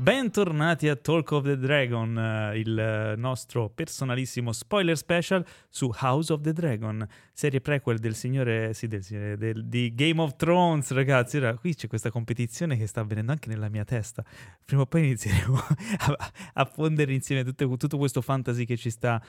Bentornati 0.00 0.88
a 0.88 0.96
Talk 0.96 1.30
of 1.32 1.44
the 1.44 1.58
Dragon, 1.58 2.16
eh, 2.18 2.58
il 2.58 3.14
nostro 3.18 3.68
personalissimo 3.68 4.50
spoiler 4.50 4.96
special 4.96 5.44
su 5.68 5.90
House 6.00 6.32
of 6.32 6.40
the 6.40 6.54
Dragon, 6.54 7.06
serie 7.34 7.60
prequel 7.60 7.98
del 7.98 8.14
signore, 8.14 8.72
sì, 8.72 8.86
del 8.86 9.04
signore 9.04 9.36
del, 9.36 9.66
di 9.66 9.92
Game 9.94 10.18
of 10.22 10.36
Thrones, 10.36 10.90
ragazzi. 10.92 11.36
Ora, 11.36 11.54
qui 11.54 11.74
c'è 11.74 11.86
questa 11.86 12.10
competizione 12.10 12.78
che 12.78 12.86
sta 12.86 13.02
avvenendo 13.02 13.30
anche 13.30 13.50
nella 13.50 13.68
mia 13.68 13.84
testa. 13.84 14.24
Prima 14.64 14.80
o 14.80 14.86
poi 14.86 15.04
inizieremo 15.04 15.58
a, 15.98 16.30
a 16.54 16.64
fondere 16.64 17.12
insieme 17.12 17.44
tutto, 17.44 17.76
tutto, 17.76 17.98
questo 17.98 18.22
fantasy 18.22 18.64
che 18.64 18.78
ci 18.78 18.88
sta, 18.88 19.22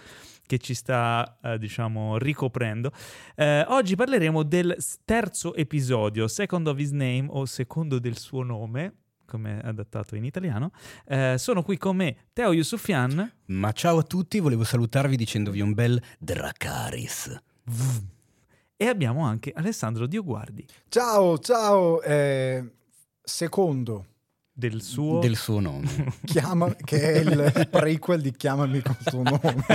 che 0.45 0.57
ci 0.57 0.73
sta 0.73 1.37
eh, 1.43 1.57
diciamo, 1.57 2.17
ricoprendo. 2.17 2.93
Eh, 3.35 3.65
oggi 3.67 3.97
parleremo 3.97 4.43
del 4.43 4.77
terzo 5.03 5.53
episodio, 5.53 6.29
Second 6.29 6.65
of 6.67 6.79
His 6.79 6.91
Name 6.91 7.25
o 7.27 7.43
Secondo 7.43 7.99
del 7.99 8.17
suo 8.17 8.43
nome 8.43 9.00
come 9.31 9.61
adattato 9.61 10.17
in 10.17 10.25
italiano. 10.25 10.71
Eh, 11.05 11.35
sono 11.37 11.63
qui 11.63 11.77
con 11.77 11.95
me 11.95 12.27
Teo 12.33 12.51
Yusufian. 12.51 13.31
Ma 13.45 13.71
ciao 13.71 13.99
a 13.99 14.03
tutti, 14.03 14.39
volevo 14.39 14.65
salutarvi 14.65 15.15
dicendovi 15.15 15.61
un 15.61 15.73
bel 15.73 16.01
Dracaris. 16.19 17.41
E 18.75 18.87
abbiamo 18.87 19.23
anche 19.23 19.53
Alessandro 19.55 20.05
Dioguardi. 20.05 20.65
Ciao, 20.89 21.37
ciao. 21.39 22.01
Eh, 22.01 22.71
secondo, 23.23 24.05
del 24.53 24.81
suo... 24.81 25.19
del 25.19 25.35
suo 25.35 25.59
nome. 25.59 25.87
Chiama, 26.25 26.73
che 26.75 27.13
è 27.13 27.17
il 27.19 27.67
prequel 27.69 28.21
di 28.21 28.31
Chiamami 28.31 28.81
col 28.81 28.97
tuo 28.97 29.23
nome. 29.23 29.65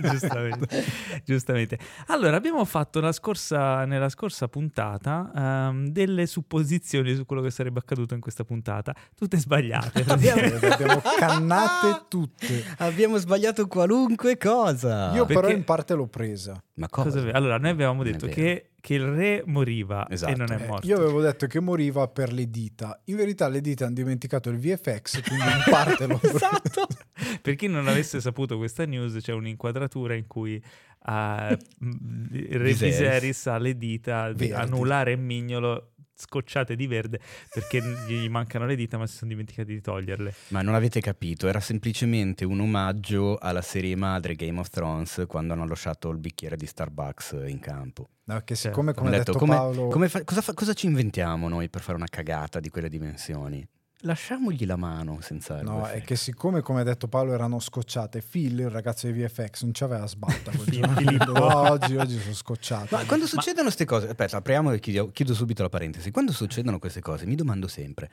giustamente, 0.00 0.84
giustamente. 1.24 1.78
Allora, 2.06 2.36
abbiamo 2.36 2.64
fatto 2.64 3.00
la 3.00 3.12
scorsa, 3.12 3.84
nella 3.84 4.08
scorsa 4.08 4.48
puntata 4.48 5.30
um, 5.34 5.88
delle 5.88 6.26
supposizioni 6.26 7.14
su 7.14 7.26
quello 7.26 7.42
che 7.42 7.50
sarebbe 7.50 7.80
accaduto 7.80 8.14
in 8.14 8.20
questa 8.20 8.44
puntata, 8.44 8.94
tutte 9.14 9.38
sbagliate. 9.38 10.04
abbiamo, 10.08 10.40
abbiamo 10.40 11.02
cannate 11.18 12.06
tutte. 12.08 12.64
Abbiamo 12.78 13.18
sbagliato 13.18 13.66
qualunque 13.66 14.38
cosa. 14.38 15.12
Io 15.14 15.26
Perché... 15.26 15.40
però 15.40 15.54
in 15.54 15.64
parte 15.64 15.94
l'ho 15.94 16.06
presa. 16.06 16.60
Ma 16.74 16.88
cosa? 16.88 17.10
cosa 17.10 17.30
allora, 17.32 17.58
noi 17.58 17.70
avevamo 17.70 18.02
detto 18.02 18.26
che 18.26 18.70
che 18.84 18.92
il 18.92 19.06
re 19.06 19.42
moriva 19.46 20.06
esatto. 20.10 20.30
e 20.30 20.36
non 20.36 20.52
è 20.52 20.66
morto. 20.66 20.86
Eh, 20.86 20.90
io 20.90 20.98
avevo 20.98 21.22
detto 21.22 21.46
che 21.46 21.58
moriva 21.58 22.06
per 22.06 22.34
le 22.34 22.50
dita. 22.50 23.00
In 23.04 23.16
verità 23.16 23.48
le 23.48 23.62
dita 23.62 23.86
hanno 23.86 23.94
dimenticato 23.94 24.50
il 24.50 24.58
VFX, 24.58 25.22
quindi 25.22 25.46
in 25.46 25.62
parte 25.70 26.06
lo 26.06 26.20
Esatto. 26.22 26.86
per 27.40 27.54
chi 27.54 27.66
non 27.66 27.88
avesse 27.88 28.20
saputo 28.20 28.58
questa 28.58 28.84
news, 28.84 29.16
c'è 29.22 29.32
un'inquadratura 29.32 30.12
in 30.12 30.26
cui 30.26 30.56
uh, 30.62 31.56
Re 31.56 32.72
Viserys 32.74 33.46
ha 33.46 33.56
le 33.56 33.78
dita, 33.78 34.24
Verdi. 34.24 34.52
annullare 34.52 35.12
e 35.12 35.16
mignolo 35.16 35.93
scocciate 36.14 36.76
di 36.76 36.86
verde 36.86 37.20
perché 37.52 37.82
gli 38.06 38.28
mancano 38.28 38.66
le 38.66 38.76
dita 38.76 38.96
ma 38.96 39.06
si 39.06 39.16
sono 39.16 39.30
dimenticati 39.30 39.72
di 39.72 39.80
toglierle. 39.80 40.34
Ma 40.48 40.62
non 40.62 40.74
avete 40.74 41.00
capito, 41.00 41.48
era 41.48 41.60
semplicemente 41.60 42.44
un 42.44 42.60
omaggio 42.60 43.36
alla 43.38 43.62
serie 43.62 43.96
madre 43.96 44.34
Game 44.34 44.58
of 44.58 44.68
Thrones 44.68 45.24
quando 45.26 45.52
hanno 45.52 45.66
lasciato 45.66 46.08
il 46.10 46.18
bicchiere 46.18 46.56
di 46.56 46.66
Starbucks 46.66 47.44
in 47.46 47.58
campo. 47.60 48.08
No, 48.24 48.40
che 48.42 48.54
siccome 48.54 48.92
certo. 48.92 49.00
come 49.02 49.14
ha 49.14 49.18
detto, 49.18 49.32
detto 49.32 49.44
come, 49.44 49.54
Paolo... 49.54 49.88
Come 49.88 50.08
fa, 50.08 50.24
cosa, 50.24 50.40
fa, 50.40 50.54
cosa 50.54 50.72
ci 50.72 50.86
inventiamo 50.86 51.48
noi 51.48 51.68
per 51.68 51.82
fare 51.82 51.96
una 51.96 52.08
cagata 52.08 52.58
di 52.58 52.70
quelle 52.70 52.88
dimensioni? 52.88 53.66
Lasciamogli 54.04 54.64
la 54.66 54.76
mano 54.76 55.18
senza 55.20 55.60
No, 55.62 55.86
è 55.86 56.02
che 56.02 56.16
siccome, 56.16 56.60
come 56.60 56.80
ha 56.80 56.84
detto 56.84 57.08
Paolo, 57.08 57.32
erano 57.32 57.58
scocciate, 57.58 58.22
Phil, 58.22 58.58
il 58.60 58.70
ragazzo 58.70 59.10
di 59.10 59.20
VFX, 59.20 59.62
non 59.62 59.74
ci 59.74 59.84
aveva 59.84 60.06
sbatta 60.06 60.52
no, 61.26 61.60
oggi, 61.70 61.96
oggi 61.96 62.18
sono 62.18 62.34
scocciato. 62.34 62.96
Ma 62.96 63.04
quando 63.04 63.26
succedono 63.26 63.64
queste 63.64 63.84
cose, 63.84 64.08
aspetta, 64.08 64.36
apriamo 64.38 64.72
e 64.72 64.80
chiudo, 64.80 65.10
chiudo 65.10 65.34
subito 65.34 65.62
la 65.62 65.68
parentesi. 65.68 66.10
Quando 66.10 66.32
succedono 66.32 66.78
queste 66.78 67.00
cose, 67.00 67.26
mi 67.26 67.34
domando 67.34 67.66
sempre, 67.66 68.10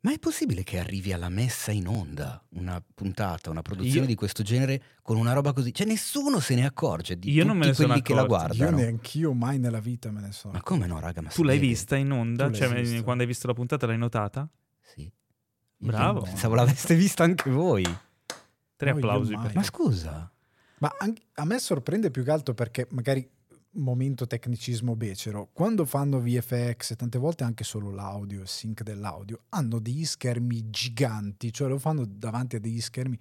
ma 0.00 0.12
è 0.12 0.18
possibile 0.18 0.62
che 0.64 0.78
arrivi 0.78 1.12
alla 1.12 1.30
messa 1.30 1.72
in 1.72 1.88
onda 1.88 2.42
una 2.50 2.82
puntata, 2.94 3.50
una 3.50 3.62
produzione 3.62 4.00
io... 4.00 4.06
di 4.06 4.14
questo 4.14 4.42
genere 4.42 4.82
con 5.00 5.16
una 5.16 5.32
roba 5.32 5.52
così? 5.52 5.72
Cioè 5.72 5.86
nessuno 5.86 6.40
se 6.40 6.54
ne 6.54 6.66
accorge 6.66 7.18
di 7.18 7.30
io 7.30 7.44
non 7.44 7.56
me 7.56 7.66
ne 7.66 7.74
quelli 7.74 8.02
che 8.02 8.14
la 8.14 8.24
guardano. 8.24 8.70
Io 8.70 8.76
neanch'io 8.76 9.32
mai 9.32 9.58
nella 9.58 9.80
vita 9.80 10.10
me 10.10 10.20
ne 10.20 10.32
sono. 10.32 10.52
Ma 10.52 10.60
come 10.60 10.86
no, 10.86 11.00
raga? 11.00 11.22
Ma 11.22 11.30
tu 11.30 11.42
l'hai 11.42 11.58
vista 11.58 11.96
in 11.96 12.12
onda? 12.12 12.52
Cioè, 12.52 13.02
quando 13.02 13.22
hai 13.22 13.28
visto 13.28 13.46
la 13.46 13.54
puntata 13.54 13.86
l'hai 13.86 13.96
notata? 13.96 14.46
Sì. 14.82 15.10
Bravo. 15.84 16.22
Pensavo 16.22 16.54
l'aveste 16.54 16.94
vista 16.94 17.24
anche 17.24 17.50
voi. 17.50 17.84
Tre 18.76 18.90
no, 18.90 18.96
applausi. 18.96 19.34
Ma 19.34 19.62
scusa. 19.62 20.30
Ma 20.78 20.92
a 21.34 21.44
me 21.44 21.58
sorprende 21.58 22.10
più 22.10 22.24
che 22.24 22.30
altro 22.30 22.54
perché 22.54 22.86
magari 22.90 23.28
momento 23.76 24.26
tecnicismo 24.26 24.94
becero, 24.94 25.48
quando 25.52 25.84
fanno 25.84 26.20
VFX, 26.20 26.96
tante 26.96 27.18
volte 27.18 27.44
anche 27.44 27.64
solo 27.64 27.90
l'audio, 27.90 28.42
il 28.42 28.48
sync 28.48 28.82
dell'audio, 28.82 29.44
hanno 29.50 29.78
degli 29.78 30.04
schermi 30.04 30.70
giganti, 30.70 31.52
cioè 31.52 31.68
lo 31.68 31.78
fanno 31.78 32.04
davanti 32.04 32.56
a 32.56 32.60
degli 32.60 32.80
schermi 32.80 33.18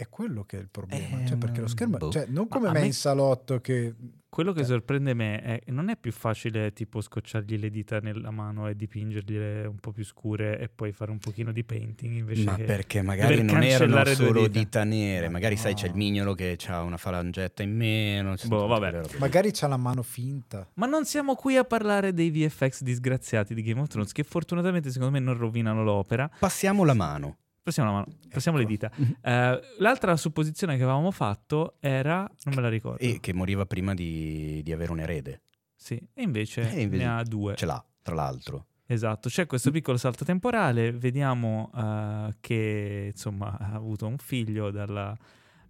è 0.00 0.08
quello 0.08 0.44
che 0.44 0.58
è 0.58 0.60
il 0.60 0.68
problema, 0.68 1.24
eh, 1.24 1.26
cioè 1.26 1.36
perché 1.38 1.60
lo 1.60 1.66
schermo, 1.66 1.96
boh. 1.96 2.12
cioè 2.12 2.26
non 2.28 2.46
come 2.46 2.70
me 2.70 2.86
in 2.86 2.92
salotto 2.92 3.60
che... 3.60 3.96
Quello 4.28 4.52
che 4.52 4.60
cioè 4.60 4.68
sorprende 4.68 5.12
me 5.12 5.42
è 5.42 5.60
che 5.64 5.72
non 5.72 5.88
è 5.88 5.96
più 5.96 6.12
facile 6.12 6.72
tipo 6.72 7.00
scocciargli 7.00 7.58
le 7.58 7.68
dita 7.68 7.98
nella 7.98 8.30
mano 8.30 8.68
e 8.68 8.76
dipingergliele 8.76 9.66
un 9.66 9.78
po' 9.80 9.90
più 9.90 10.04
scure 10.04 10.60
e 10.60 10.68
poi 10.68 10.92
fare 10.92 11.10
un 11.10 11.18
pochino 11.18 11.50
di 11.50 11.64
painting 11.64 12.14
invece 12.14 12.44
Ma 12.44 12.54
perché 12.54 13.02
magari 13.02 13.42
non 13.42 13.60
erano 13.60 14.04
solo 14.04 14.46
dita. 14.46 14.58
dita 14.60 14.84
nere, 14.84 15.28
magari 15.28 15.56
no. 15.56 15.60
sai 15.62 15.74
c'è 15.74 15.88
il 15.88 15.94
mignolo 15.96 16.34
che 16.34 16.56
ha 16.68 16.82
una 16.82 16.96
falangetta 16.96 17.64
in 17.64 17.74
meno, 17.74 18.36
boh, 18.44 18.66
vabbè. 18.68 19.18
magari 19.18 19.50
c'ha 19.50 19.66
la 19.66 19.78
mano 19.78 20.04
finta. 20.04 20.64
Ma 20.74 20.86
non 20.86 21.06
siamo 21.06 21.34
qui 21.34 21.56
a 21.56 21.64
parlare 21.64 22.12
dei 22.12 22.30
VFX 22.30 22.82
disgraziati 22.82 23.52
di 23.52 23.62
Game 23.62 23.80
of 23.80 23.88
Thrones 23.88 24.12
che 24.12 24.22
fortunatamente 24.22 24.92
secondo 24.92 25.14
me 25.14 25.18
non 25.18 25.36
rovinano 25.36 25.82
l'opera. 25.82 26.30
Passiamo 26.38 26.84
la 26.84 26.94
mano. 26.94 27.38
Passiamo, 27.68 27.92
mano, 27.92 28.06
passiamo 28.30 28.58
ecco. 28.58 28.66
le 28.66 28.74
dita. 28.74 28.90
Uh, 28.96 29.82
l'altra 29.82 30.16
supposizione 30.16 30.78
che 30.78 30.82
avevamo 30.84 31.10
fatto 31.10 31.76
era, 31.80 32.20
non 32.44 32.54
me 32.54 32.62
la 32.62 32.70
ricordo. 32.70 32.98
E 32.98 33.18
che 33.20 33.34
moriva 33.34 33.66
prima 33.66 33.92
di, 33.92 34.62
di 34.62 34.72
avere 34.72 34.90
un 34.90 35.00
erede. 35.00 35.42
Sì, 35.74 36.00
e 36.14 36.22
invece, 36.22 36.62
e 36.72 36.80
invece, 36.80 37.04
ne 37.04 37.10
ha 37.10 37.22
due. 37.24 37.56
Ce 37.56 37.66
l'ha, 37.66 37.84
tra 38.00 38.14
l'altro. 38.14 38.68
Esatto, 38.86 39.28
c'è 39.28 39.44
questo 39.44 39.70
piccolo 39.70 39.98
salto 39.98 40.24
temporale, 40.24 40.92
vediamo 40.92 41.70
uh, 41.74 42.32
che 42.40 43.10
insomma 43.12 43.54
ha 43.58 43.74
avuto 43.74 44.06
un 44.06 44.16
figlio 44.16 44.70
dalla 44.70 45.14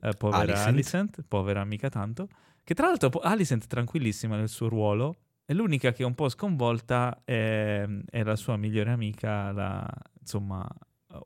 uh, 0.00 0.10
povera 0.16 0.42
Alicent. 0.42 0.66
Alicent, 0.69 1.25
povera 1.26 1.65
mica 1.65 1.88
tanto, 1.88 2.28
che 2.62 2.75
tra 2.75 2.86
l'altro 2.86 3.10
Alicent 3.19 3.66
tranquillissima 3.66 4.36
nel 4.36 4.48
suo 4.48 4.69
ruolo, 4.69 5.16
è 5.44 5.53
l'unica 5.53 5.91
che 5.91 6.04
è 6.04 6.06
un 6.06 6.15
po' 6.15 6.28
sconvolta 6.28 7.22
è, 7.25 7.84
è 8.09 8.22
la 8.22 8.36
sua 8.36 8.56
migliore 8.56 8.92
amica, 8.92 9.50
la, 9.50 9.84
insomma 10.20 10.65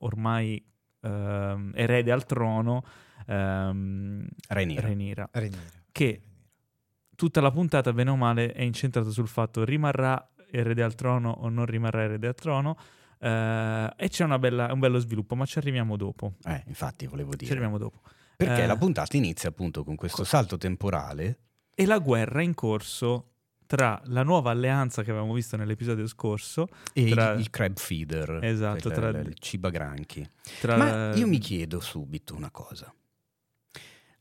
ormai 0.01 0.65
ehm, 1.01 1.73
erede 1.75 2.13
al 2.13 2.25
trono, 2.25 2.85
ehm, 3.27 4.27
Renira. 4.49 4.87
Renira, 4.87 5.31
che 5.91 6.23
tutta 7.15 7.41
la 7.41 7.51
puntata, 7.51 7.93
bene 7.93 8.11
o 8.11 8.17
male, 8.17 8.53
è 8.53 8.63
incentrata 8.63 9.11
sul 9.11 9.29
fatto 9.29 9.65
rimarrà 9.65 10.29
erede 10.51 10.83
al 10.83 10.95
trono 10.95 11.31
o 11.31 11.49
non 11.49 11.67
rimarrà 11.67 12.03
erede 12.03 12.29
al 12.29 12.35
trono. 12.35 12.77
Uh, 13.19 13.87
e 13.97 14.09
c'è 14.09 14.27
bella, 14.39 14.73
un 14.73 14.81
bello 14.81 14.99
sviluppo, 14.99 15.37
ma 15.37 15.47
ci 15.47 15.59
arriviamo 15.59 15.97
dopo. 15.97 16.35
Eh, 16.45 16.65
infatti, 16.67 17.07
volevo 17.07 17.31
dire. 17.31 17.47
Ci 17.47 17.53
arriviamo 17.53 17.79
dopo. 17.79 18.01
Perché 18.37 18.65
uh, 18.65 18.67
la 18.67 18.77
puntata 18.77 19.17
inizia 19.17 19.49
appunto 19.49 19.85
con 19.85 19.95
questo 19.95 20.25
salto 20.25 20.59
temporale. 20.59 21.39
E 21.75 21.87
la 21.87 21.99
guerra 21.99 22.43
in 22.43 22.55
corso 22.55 23.32
tra 23.73 23.99
la 24.09 24.23
nuova 24.23 24.51
alleanza 24.51 25.03
che 25.03 25.09
avevamo 25.13 25.33
visto 25.33 25.57
nell'episodio 25.57 26.07
scorso 26.07 26.69
e 26.93 27.09
tra... 27.09 27.33
il, 27.33 27.49
crab 27.49 27.79
feeder, 27.79 28.41
esatto, 28.43 28.91
tra 28.91 29.09
il 29.09 29.35
cibagranchi. 29.39 30.29
Tra... 30.61 30.77
Ma 30.77 31.15
io 31.15 31.27
mi 31.27 31.39
chiedo 31.39 31.81
subito 31.81 32.35
una 32.35 32.51
cosa. 32.51 32.95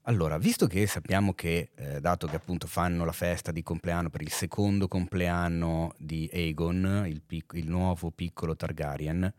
Allora, 0.03 0.38
visto 0.38 0.67
che 0.67 0.88
sappiamo 0.88 1.34
che, 1.34 1.72
eh, 1.75 2.00
dato 2.00 2.28
che 2.28 2.38
appunto 2.38 2.66
fanno 2.66 3.03
la 3.03 3.12
festa 3.12 3.51
di 3.51 3.62
compleanno 3.62 4.09
per 4.09 4.21
il 4.21 4.31
secondo 4.31 4.88
compleanno 4.88 5.95
di 5.97 6.30
Aegon, 6.31 7.04
il, 7.07 7.21
pic- 7.21 7.56
il 7.56 7.68
nuovo 7.68 8.09
piccolo 8.09 8.56
Targaryen, 8.56 9.33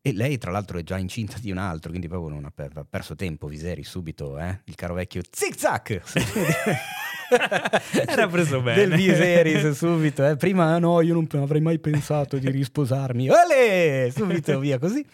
e 0.00 0.12
lei 0.14 0.36
tra 0.38 0.50
l'altro 0.50 0.78
è 0.78 0.82
già 0.82 0.98
incinta 0.98 1.38
di 1.38 1.52
un 1.52 1.58
altro, 1.58 1.90
quindi 1.90 2.08
proprio 2.08 2.34
non 2.34 2.44
ha, 2.44 2.50
per- 2.50 2.76
ha 2.76 2.84
perso 2.84 3.14
tempo 3.14 3.46
Viseri 3.46 3.84
subito, 3.84 4.36
eh? 4.36 4.62
il 4.64 4.74
caro 4.74 4.94
vecchio 4.94 5.22
zig-zag! 5.30 6.02
Era 8.06 8.26
preso 8.28 8.60
bene. 8.60 8.86
Del 8.86 8.96
Viserys 8.96 9.70
subito. 9.76 10.26
Eh. 10.26 10.36
Prima 10.36 10.78
no, 10.78 11.00
io 11.00 11.14
non 11.14 11.26
avrei 11.40 11.60
mai 11.60 11.78
pensato 11.78 12.38
di 12.38 12.50
risposarmi. 12.50 13.28
Olè! 13.28 14.10
Subito 14.14 14.58
via 14.58 14.78
così. 14.78 15.04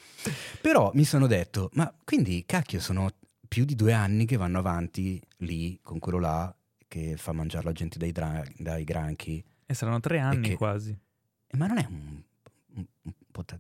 Però 0.61 0.91
mi 0.95 1.05
sono 1.05 1.27
detto, 1.27 1.71
ma 1.75 1.93
quindi 2.05 2.45
cacchio 2.47 2.81
sono 2.81 3.11
più 3.47 3.65
di 3.65 3.75
due 3.75 3.93
anni 3.93 4.25
che 4.25 4.37
vanno 4.37 4.59
avanti 4.59 5.21
lì 5.39 5.79
con 5.83 5.99
quello 5.99 6.19
là 6.19 6.55
che 6.89 7.15
fa 7.17 7.33
mangiare 7.33 7.65
la 7.65 7.73
gente 7.73 7.99
dai, 7.99 8.13
dra- 8.13 8.45
dai 8.57 8.85
granchi. 8.85 9.45
E 9.67 9.75
saranno 9.75 10.01
tre 10.01 10.19
anni 10.19 10.51
che... 10.51 10.55
quasi. 10.57 10.91
Eh, 10.91 11.57
ma 11.57 11.67
non 11.67 11.79
è 11.79 11.87
un, 11.89 12.23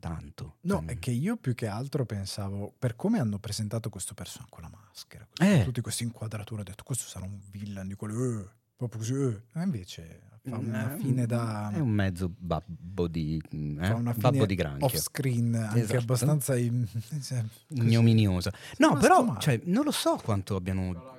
tanto. 0.04 0.56
No, 0.62 0.82
cioè... 0.86 0.94
è 0.94 0.98
che 0.98 1.10
io 1.10 1.36
più 1.36 1.54
che 1.54 1.66
altro 1.66 2.04
pensavo, 2.04 2.74
per 2.78 2.94
come 2.94 3.18
hanno 3.18 3.38
presentato 3.38 3.88
questo 3.88 4.12
personaggio 4.12 4.50
con 4.50 4.62
la 4.62 4.70
maschera, 4.70 5.26
eh. 5.38 5.64
tutte 5.64 5.80
queste 5.80 6.04
inquadrature, 6.04 6.60
ho 6.60 6.64
detto 6.64 6.84
questo 6.84 7.08
sarà 7.08 7.24
un 7.24 7.38
villain 7.50 7.88
di 7.88 7.94
quello, 7.94 8.40
eh, 8.40 8.48
proprio 8.76 8.98
così, 9.00 9.14
eh. 9.14 9.40
e 9.60 9.62
invece 9.62 10.20
fa 10.42 10.58
una 10.58 10.94
fine 10.98 11.24
da... 11.24 11.70
È 11.72 11.78
un 11.78 11.88
mezzo 11.88 12.30
babbo 12.36 13.08
di, 13.08 13.42
eh? 13.50 13.94
babbo 14.16 14.44
di 14.44 14.54
granchio. 14.54 14.84
Off 14.84 14.96
screen, 14.96 15.54
anche 15.54 15.80
esatto. 15.80 16.00
abbastanza 16.00 16.54
in... 16.54 16.86
cioè, 17.24 17.42
ignominiosa. 17.68 18.52
No, 18.76 18.98
però 18.98 19.38
cioè, 19.38 19.58
non 19.64 19.84
lo 19.84 19.90
so 19.90 20.20
quanto 20.22 20.56
abbiano... 20.56 21.12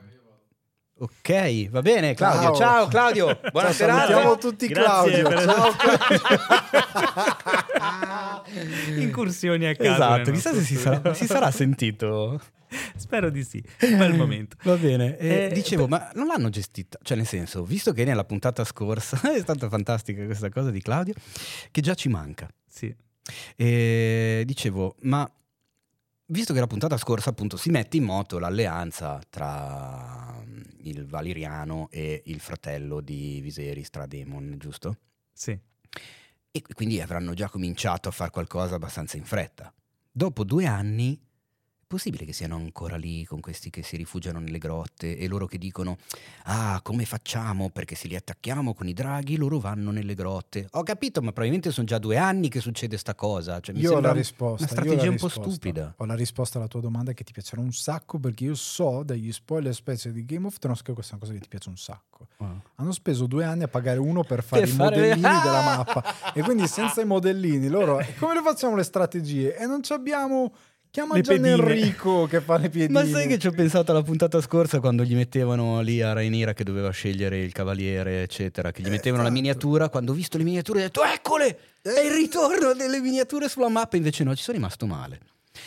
Ok, 0.98 1.70
va 1.72 1.82
bene 1.82 2.14
Claudio. 2.14 2.56
Ciao, 2.56 2.56
Ciao 2.86 2.88
Claudio. 2.88 3.40
Buona 3.52 3.74
serata. 3.74 4.06
Salutiamo 4.06 4.38
tutti 4.38 4.68
Grazie 4.68 5.22
Claudio. 5.24 5.52
Ciao 5.52 5.72
Claudio. 5.76 6.24
Incursioni 8.98 9.66
a 9.66 9.76
caso. 9.76 9.92
Esatto, 9.92 10.32
chissà 10.32 10.54
se 10.54 10.62
si 10.62 10.76
sarà, 10.76 11.14
si 11.14 11.26
sarà 11.26 11.52
sentito. 11.52 12.40
Spero 12.96 13.30
di 13.30 13.44
sì, 13.44 13.64
bel 13.80 14.16
momento. 14.16 14.58
Va 14.64 14.76
bene, 14.76 15.18
eh, 15.18 15.46
eh, 15.46 15.54
dicevo, 15.54 15.88
ma 15.88 16.12
non 16.16 16.28
l'hanno 16.28 16.50
gestita? 16.50 16.98
Cioè, 17.02 17.18
nel 17.18 17.28
senso, 17.28 17.64
visto 17.64 17.94
che 17.94 18.04
nella 18.04 18.26
puntata 18.26 18.64
scorsa 18.64 19.20
è 19.34 19.40
stata 19.40 19.70
fantastica 19.70 20.26
questa 20.26 20.50
cosa 20.50 20.72
di 20.72 20.82
Claudio, 20.82 21.14
che 21.72 21.82
già 21.82 21.94
ci 21.94 22.10
manca. 22.10 22.48
Sì. 22.68 22.94
E 23.56 24.44
dicevo, 24.46 24.96
ma 25.02 25.30
visto 26.28 26.54
che 26.54 26.60
la 26.60 26.68
puntata 26.68 26.98
scorsa 26.98 27.30
appunto 27.30 27.58
si 27.58 27.70
mette 27.70 27.98
in 27.98 28.04
moto 28.04 28.40
l'alleanza 28.40 29.20
tra 29.30 30.42
mm, 30.44 30.62
il 30.84 31.06
Valeriano 31.06 31.88
e 31.92 32.24
il 32.26 32.40
fratello 32.40 33.02
di 33.02 33.40
Viserys, 33.42 33.90
tra 33.90 34.06
Demon, 34.06 34.56
giusto? 34.58 34.98
Sì. 35.32 35.58
E 36.56 36.62
quindi 36.74 37.02
avranno 37.02 37.34
già 37.34 37.50
cominciato 37.50 38.08
a 38.08 38.14
fare 38.14 38.32
qualcosa 38.32 38.76
abbastanza 38.76 39.18
in 39.18 39.26
fretta. 39.26 39.74
Dopo 40.10 40.46
due 40.46 40.66
anni 40.66 41.22
possibile 41.96 42.26
che 42.26 42.34
siano 42.34 42.58
ancora 42.58 42.98
lì 42.98 43.24
con 43.24 43.40
questi 43.40 43.70
che 43.70 43.82
si 43.82 43.96
rifugiano 43.96 44.40
nelle 44.40 44.58
grotte 44.58 45.18
e 45.18 45.28
loro 45.30 45.46
che 45.46 45.58
dicono 45.58 45.96
ah 46.44 46.82
come 46.84 47.06
facciamo 47.06 47.70
perché 47.70 47.96
se 47.96 48.10
li 48.10 48.18
attacchiamo 48.18 48.74
con 48.74 48.90
i 48.90 48.94
draghi 48.94 49.38
loro 49.38 49.60
vanno 49.60 49.92
nelle 49.92 50.14
grotte. 50.14 50.68
Ho 50.72 50.84
capito 50.84 51.22
ma 51.22 51.28
probabilmente 51.28 51.72
sono 51.72 51.88
già 51.88 51.98
due 51.98 52.18
anni 52.18 52.50
che 52.50 52.60
succede 52.60 52.98
sta 52.98 53.16
cosa 53.16 53.62
cioè, 53.62 53.74
io 53.78 53.96
ho 53.96 54.00
la 54.02 54.12
risposta 54.12 54.64
una 54.64 54.72
strategia 54.72 55.10
un 55.10 55.16
po' 55.16 55.30
stupida. 55.30 55.94
Ho 55.96 56.06
la 56.06 56.16
risposta 56.16 56.58
alla 56.58 56.68
tua 56.68 56.82
domanda 56.82 57.14
che 57.14 57.24
ti 57.24 57.32
piacerà 57.32 57.62
un 57.62 57.72
sacco 57.72 58.20
perché 58.20 58.44
io 58.44 58.56
so 58.56 59.04
dagli 59.04 59.32
spoiler 59.32 59.74
specie 59.74 60.12
di 60.12 60.26
Game 60.26 60.48
of 60.48 60.58
Thrones 60.58 60.82
che 60.82 60.92
questa 60.92 61.14
è 61.14 61.16
una 61.16 61.24
cosa 61.24 61.38
che 61.38 61.42
ti 61.42 61.48
piace 61.48 61.70
un 61.70 61.78
sacco. 61.78 62.28
Oh. 62.38 62.62
hanno 62.76 62.92
speso 62.92 63.28
due 63.28 63.46
anni 63.46 63.64
a 63.64 63.68
pagare 63.68 64.00
uno 64.00 64.24
per 64.24 64.44
fare 64.44 64.64
per 64.64 64.70
i 64.70 64.74
fare... 64.74 64.96
modellini 64.96 65.22
della 65.22 65.64
mappa. 65.78 66.34
E 66.34 66.42
quindi 66.42 66.68
senza 66.68 67.00
i 67.00 67.06
modellini 67.06 67.70
loro 67.70 68.04
come 68.20 68.34
le 68.34 68.42
facciamo 68.42 68.76
le 68.76 68.84
strategie? 68.84 69.56
E 69.56 69.66
non 69.66 69.82
ci 69.82 69.94
abbiamo 69.94 70.52
Chiama 70.96 71.20
Gian 71.20 71.44
Enrico 71.44 72.26
che 72.26 72.40
fa 72.40 72.58
le 72.58 72.70
piedine. 72.70 72.98
Ma 72.98 73.06
sai 73.06 73.28
che 73.28 73.38
ci 73.38 73.48
ho 73.48 73.52
pensato 73.52 73.92
alla 73.92 74.02
puntata 74.02 74.40
scorsa 74.40 74.80
quando 74.80 75.04
gli 75.04 75.14
mettevano 75.14 75.82
lì 75.82 76.02
a 76.02 76.14
Rainira 76.14 76.54
che 76.54 76.64
doveva 76.64 76.90
scegliere 76.92 77.38
il 77.40 77.52
cavaliere, 77.52 78.22
eccetera, 78.22 78.72
che 78.72 78.82
gli 78.82 78.88
mettevano 78.88 79.24
esatto. 79.24 79.36
la 79.36 79.42
miniatura. 79.42 79.90
Quando 79.90 80.14
ho 80.14 80.16
visto 80.16 80.38
le 80.38 80.46
miniature 80.46 80.80
ho 80.80 80.84
detto 80.84 81.04
eccole! 81.04 81.60
È 81.82 82.00
il 82.00 82.14
ritorno 82.14 82.72
delle 82.72 83.02
miniature 83.02 83.50
sulla 83.50 83.68
mappa. 83.68 83.98
Invece 83.98 84.24
no, 84.24 84.34
ci 84.38 84.44
sono 84.44 84.56
rimasto 84.56 84.86
male. 84.86 85.20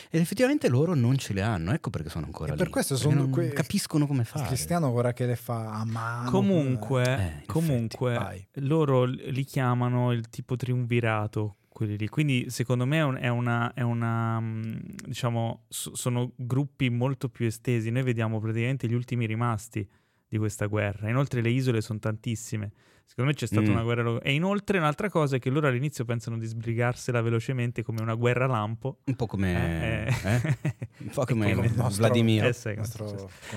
Ed 0.09 0.23
effettivamente 0.23 0.69
loro 0.69 0.95
non 0.95 1.19
ce 1.19 1.35
le 1.35 1.43
hanno, 1.43 1.75
ecco 1.75 1.91
perché 1.91 2.09
sono 2.09 2.25
ancora 2.25 2.55
e 2.55 2.57
per 2.57 2.67
lì. 2.67 2.73
questo 2.73 2.97
sono 2.97 3.29
que- 3.29 3.51
capiscono 3.51 4.07
come 4.07 4.25
fare. 4.25 4.47
Cristiano 4.47 4.89
ora 4.89 5.13
che 5.13 5.27
le 5.27 5.37
fa 5.37 5.73
a 5.73 5.85
mano. 5.85 6.31
Comunque, 6.31 7.05
eh, 7.05 7.43
comunque 7.45 8.15
effetti, 8.15 8.67
loro 8.67 9.05
li 9.05 9.45
chiamano 9.45 10.11
il 10.13 10.31
tipo 10.31 10.57
triunvirato, 10.57 11.57
quelli 11.79 11.97
lì. 11.97 12.09
Quindi 12.09 12.51
secondo 12.51 12.85
me 12.87 12.99
è 13.21 13.29
una, 13.29 13.73
è 13.73 13.83
una 13.83 14.41
mm, 14.41 14.63
diciamo, 15.07 15.67
sono 15.69 16.33
gruppi 16.35 16.91
molto 16.91 17.29
più 17.29 17.47
estesi. 17.47 17.91
Noi 17.91 18.03
vediamo 18.03 18.41
praticamente 18.41 18.89
gli 18.89 18.95
ultimi 18.95 19.27
rimasti 19.27 19.89
di 20.27 20.39
questa 20.39 20.67
guerra. 20.67 21.09
Inoltre 21.09 21.41
le 21.41 21.51
isole 21.51 21.81
sono 21.81 22.01
tantissime. 22.01 22.73
Secondo 23.05 23.31
me 23.31 23.37
c'è 23.37 23.47
stata 23.47 23.69
mm. 23.69 23.73
una 23.73 23.83
guerra. 23.85 24.03
Lo- 24.03 24.21
e 24.21 24.33
inoltre 24.33 24.79
un'altra 24.79 25.09
cosa 25.09 25.37
è 25.37 25.39
che 25.39 25.51
loro 25.51 25.69
all'inizio 25.69 26.05
pensano 26.05 26.37
di 26.37 26.47
sbrigarsela 26.47 27.23
velocemente 27.23 27.85
come 27.85 28.03
una 28.03 28.15
guerra 28.15 28.49
lampo. 28.49 28.99
Un 29.05 29.15
po' 29.15 29.27
come, 29.27 30.07
eh, 30.09 30.13
eh? 30.25 30.57
eh? 30.61 30.77
Un 30.99 31.11
po 31.11 31.25
come, 31.31 31.55
come 31.55 31.73
nostro, 31.77 32.05
Vladimir. 32.05 32.47
Eh, 32.47 32.53
sì, 32.53 32.75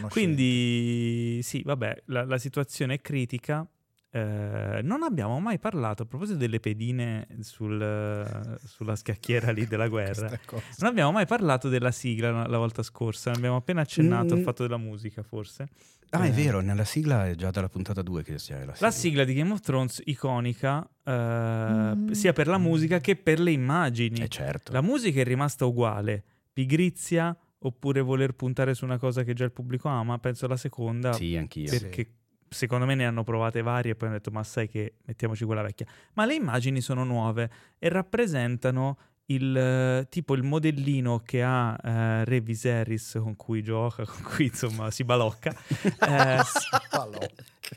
Quindi 0.09 1.39
sì, 1.41 1.63
vabbè, 1.63 2.03
la, 2.06 2.24
la 2.25 2.38
situazione 2.38 2.94
è 2.94 3.01
critica. 3.01 3.67
Eh, 4.13 4.81
non 4.84 5.04
abbiamo 5.04 5.40
mai 5.40 5.58
parlato, 5.58 6.04
a 6.04 6.06
proposito 6.06 6.38
delle 6.38 6.60
pedine 6.60 7.28
sul, 7.40 8.60
sulla 8.66 8.96
scacchiera 8.98 9.52
lì 9.52 9.66
della 9.66 9.88
guerra, 9.90 10.28
non 10.28 10.90
abbiamo 10.90 11.13
mai 11.13 11.25
parlato 11.25 11.69
della 11.69 11.92
sigla 11.92 12.30
la, 12.30 12.46
la 12.46 12.58
volta 12.58 12.84
scorsa, 12.84 13.31
abbiamo 13.31 13.56
appena 13.56 13.81
accennato 13.81 14.36
mm. 14.36 14.38
al 14.38 14.44
fatto 14.44 14.63
della 14.63 14.78
musica 14.78 15.24
forse. 15.24 15.69
Ah, 16.10 16.25
eh. 16.25 16.28
è 16.28 16.31
vero, 16.34 16.60
nella 16.60 16.84
sigla 16.84 17.30
è 17.30 17.36
già 17.36 17.52
dalla 17.52 17.69
puntata 17.69 18.02
2 18.02 18.24
che 18.24 18.36
c'è 18.36 18.66
la 18.66 18.74
sigla. 18.74 18.88
La 18.88 18.92
sigla 18.92 19.24
di 19.24 19.34
Game 19.34 19.54
of 19.54 19.62
Thrones, 19.62 20.02
iconica, 20.04 20.86
eh, 21.06 21.12
mm. 21.96 22.12
sia 22.12 22.34
per 22.34 22.48
la 22.48 22.58
musica 22.58 23.00
che 23.00 23.16
per 23.16 23.40
le 23.40 23.52
immagini. 23.52 24.19
Eh 24.19 24.28
certo. 24.28 24.74
La 24.74 24.81
musica 24.81 25.22
è 25.22 25.24
rimasta 25.24 25.63
uguale, 25.63 26.22
pigrizia 26.52 27.34
oppure 27.60 28.02
voler 28.02 28.34
puntare 28.34 28.74
su 28.74 28.84
una 28.84 28.98
cosa 28.98 29.24
che 29.24 29.34
già 29.34 29.46
il 29.46 29.54
pubblico 29.54 29.88
ama, 29.88 30.19
penso 30.19 30.48
la 30.48 30.58
seconda. 30.58 31.13
Sì, 31.13 31.38
anch'io. 31.38 31.69
Perché 31.69 32.04
sì 32.04 32.19
secondo 32.53 32.86
me 32.86 32.95
ne 32.95 33.06
hanno 33.06 33.24
provate 33.24 33.62
varie 33.62 33.92
e 33.92 33.95
poi 33.95 34.09
hanno 34.09 34.18
detto 34.18 34.30
ma 34.30 34.44
sai 34.44 34.68
che 34.68 34.95
mettiamoci 35.06 35.45
quella 35.45 35.62
vecchia. 35.62 35.86
Ma 36.13 36.25
le 36.25 36.36
immagini 36.36 36.81
sono 36.81 37.06
nuove 37.06 37.50
e 37.80 37.88
rappresentano 37.88 38.98
il 39.27 40.06
tipo 40.09 40.36
il 40.36 40.44
modellino 40.44 41.19
che 41.19 41.42
ha 41.42 41.77
eh, 41.81 42.25
Re 42.25 42.42
Viserys 42.42 43.18
con 43.21 43.38
cui 43.38 43.63
gioca, 43.63 44.03
con 44.06 44.21
cui 44.24 44.45
insomma 44.45 44.92
si 44.92 45.06
balocca, 45.06 45.56
eh, 46.07 46.42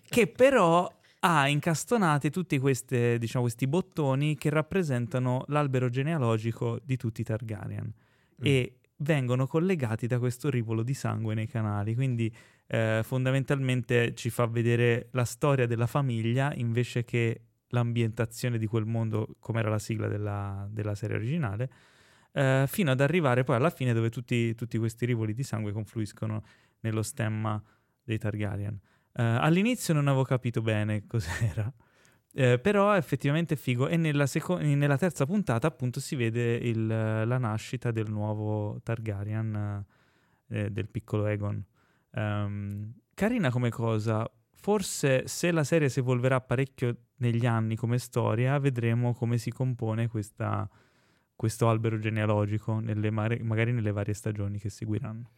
che 0.08 0.26
però 0.26 0.92
ha 1.20 1.48
incastonati 1.48 2.30
tutti 2.30 2.58
queste, 2.58 3.18
diciamo, 3.18 3.44
questi 3.44 3.66
bottoni 3.66 4.36
che 4.36 4.50
rappresentano 4.50 5.44
l'albero 5.46 5.88
genealogico 5.88 6.80
di 6.82 6.96
tutti 6.96 7.20
i 7.20 7.24
Targaryen 7.24 7.86
mm. 7.86 8.44
e 8.44 8.78
vengono 8.98 9.46
collegati 9.46 10.06
da 10.06 10.18
questo 10.18 10.50
rivolo 10.50 10.82
di 10.82 10.94
sangue 10.94 11.34
nei 11.34 11.46
canali, 11.46 11.94
quindi 11.94 12.32
eh, 12.66 13.00
fondamentalmente 13.02 14.14
ci 14.14 14.30
fa 14.30 14.46
vedere 14.46 15.08
la 15.12 15.24
storia 15.24 15.66
della 15.66 15.86
famiglia 15.86 16.52
invece 16.54 17.04
che 17.04 17.40
l'ambientazione 17.68 18.56
di 18.56 18.66
quel 18.66 18.86
mondo 18.86 19.36
come 19.40 19.58
era 19.58 19.68
la 19.68 19.78
sigla 19.78 20.06
della, 20.06 20.66
della 20.70 20.94
serie 20.94 21.16
originale, 21.16 21.70
eh, 22.32 22.64
fino 22.68 22.90
ad 22.90 23.00
arrivare 23.00 23.44
poi 23.44 23.56
alla 23.56 23.70
fine 23.70 23.92
dove 23.92 24.10
tutti, 24.10 24.54
tutti, 24.54 24.78
questi 24.78 25.06
rivoli 25.06 25.34
di 25.34 25.42
sangue 25.42 25.72
confluiscono 25.72 26.42
nello 26.80 27.02
stemma 27.02 27.62
dei 28.02 28.18
Targaryen. 28.18 28.78
Eh, 29.12 29.22
all'inizio 29.22 29.92
non 29.94 30.06
avevo 30.08 30.24
capito 30.24 30.62
bene 30.62 31.04
cos'era, 31.08 31.72
eh, 32.36 32.58
però 32.58 32.92
è 32.92 32.96
effettivamente 32.96 33.54
figo 33.54 33.86
e 33.86 33.96
nella, 33.96 34.26
seco- 34.26 34.58
nella, 34.58 34.98
terza 34.98 35.24
puntata 35.24 35.68
appunto 35.68 36.00
si 36.00 36.16
vede 36.16 36.56
il, 36.56 36.84
la 36.86 37.38
nascita 37.38 37.92
del 37.92 38.10
nuovo 38.10 38.80
Targaryen, 38.82 39.84
eh, 40.48 40.70
del 40.70 40.88
piccolo 40.88 41.26
Egon. 41.26 41.64
Um, 42.10 42.92
carina 43.14 43.50
come 43.50 43.70
cosa, 43.70 44.28
forse 44.56 45.28
se 45.28 45.52
la 45.52 45.62
serie 45.62 45.88
si 45.88 46.00
evolverà 46.00 46.40
parecchio 46.40 46.96
negli 47.18 47.46
anni 47.46 47.76
come 47.76 47.98
storia, 47.98 48.58
vedremo 48.58 49.14
come 49.14 49.38
si 49.38 49.52
compone 49.52 50.08
questa, 50.08 50.68
questo 51.36 51.68
albero 51.68 52.00
genealogico, 52.00 52.80
nelle 52.80 53.10
mare, 53.12 53.40
magari 53.42 53.72
nelle 53.72 53.92
varie 53.92 54.14
stagioni 54.14 54.58
che 54.58 54.70
seguiranno. 54.70 55.30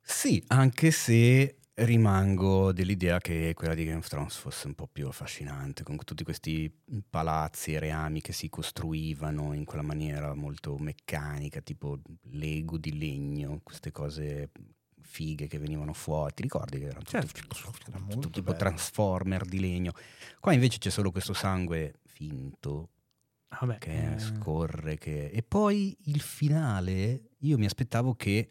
Sì, 0.00 0.42
anche 0.48 0.90
se 0.90 1.58
rimango 1.78 2.72
dell'idea 2.72 3.18
che 3.18 3.52
quella 3.54 3.74
di 3.74 3.84
Game 3.84 3.98
of 3.98 4.08
Thrones 4.08 4.36
fosse 4.36 4.66
un 4.66 4.74
po' 4.74 4.86
più 4.86 5.08
affascinante, 5.08 5.82
con 5.82 5.96
tutti 5.98 6.24
questi 6.24 6.72
palazzi 7.08 7.74
e 7.74 7.78
reami 7.78 8.22
che 8.22 8.32
si 8.32 8.48
costruivano 8.48 9.52
in 9.52 9.64
quella 9.64 9.82
maniera 9.82 10.34
molto 10.34 10.78
meccanica, 10.78 11.60
tipo 11.60 12.00
Lego 12.30 12.78
di 12.78 12.96
legno, 12.96 13.60
queste 13.62 13.90
cose 13.92 14.50
fighe 15.02 15.46
che 15.46 15.58
venivano 15.58 15.92
fuori. 15.92 16.32
Ti 16.34 16.42
ricordi 16.42 16.78
che 16.78 16.86
erano 16.86 17.04
certo, 17.04 17.40
tutti, 17.46 17.90
era 17.90 17.98
tutto 17.98 18.30
tipo 18.30 18.52
bello. 18.52 18.56
transformer 18.56 19.44
di 19.44 19.60
legno? 19.60 19.92
Qua 20.40 20.52
invece 20.54 20.78
c'è 20.78 20.90
solo 20.90 21.10
questo 21.10 21.34
sangue 21.34 22.00
finto 22.04 22.90
Vabbè, 23.48 23.78
che 23.78 24.14
eh... 24.14 24.18
scorre. 24.18 24.96
Che... 24.96 25.28
E 25.28 25.42
poi 25.42 25.96
il 26.04 26.20
finale, 26.20 27.32
io 27.40 27.58
mi 27.58 27.66
aspettavo 27.66 28.14
che 28.14 28.48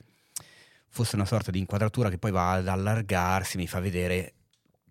fosse 0.89 1.15
una 1.15 1.25
sorta 1.25 1.51
di 1.51 1.60
inquadratura 1.60 2.10
che 2.10 2.18
poi 2.18 2.32
va 2.32 2.54
ad 2.54 2.68
allargarsi, 2.68 3.58
mi 3.58 3.68
fa 3.68 3.80
vedere 3.80 4.34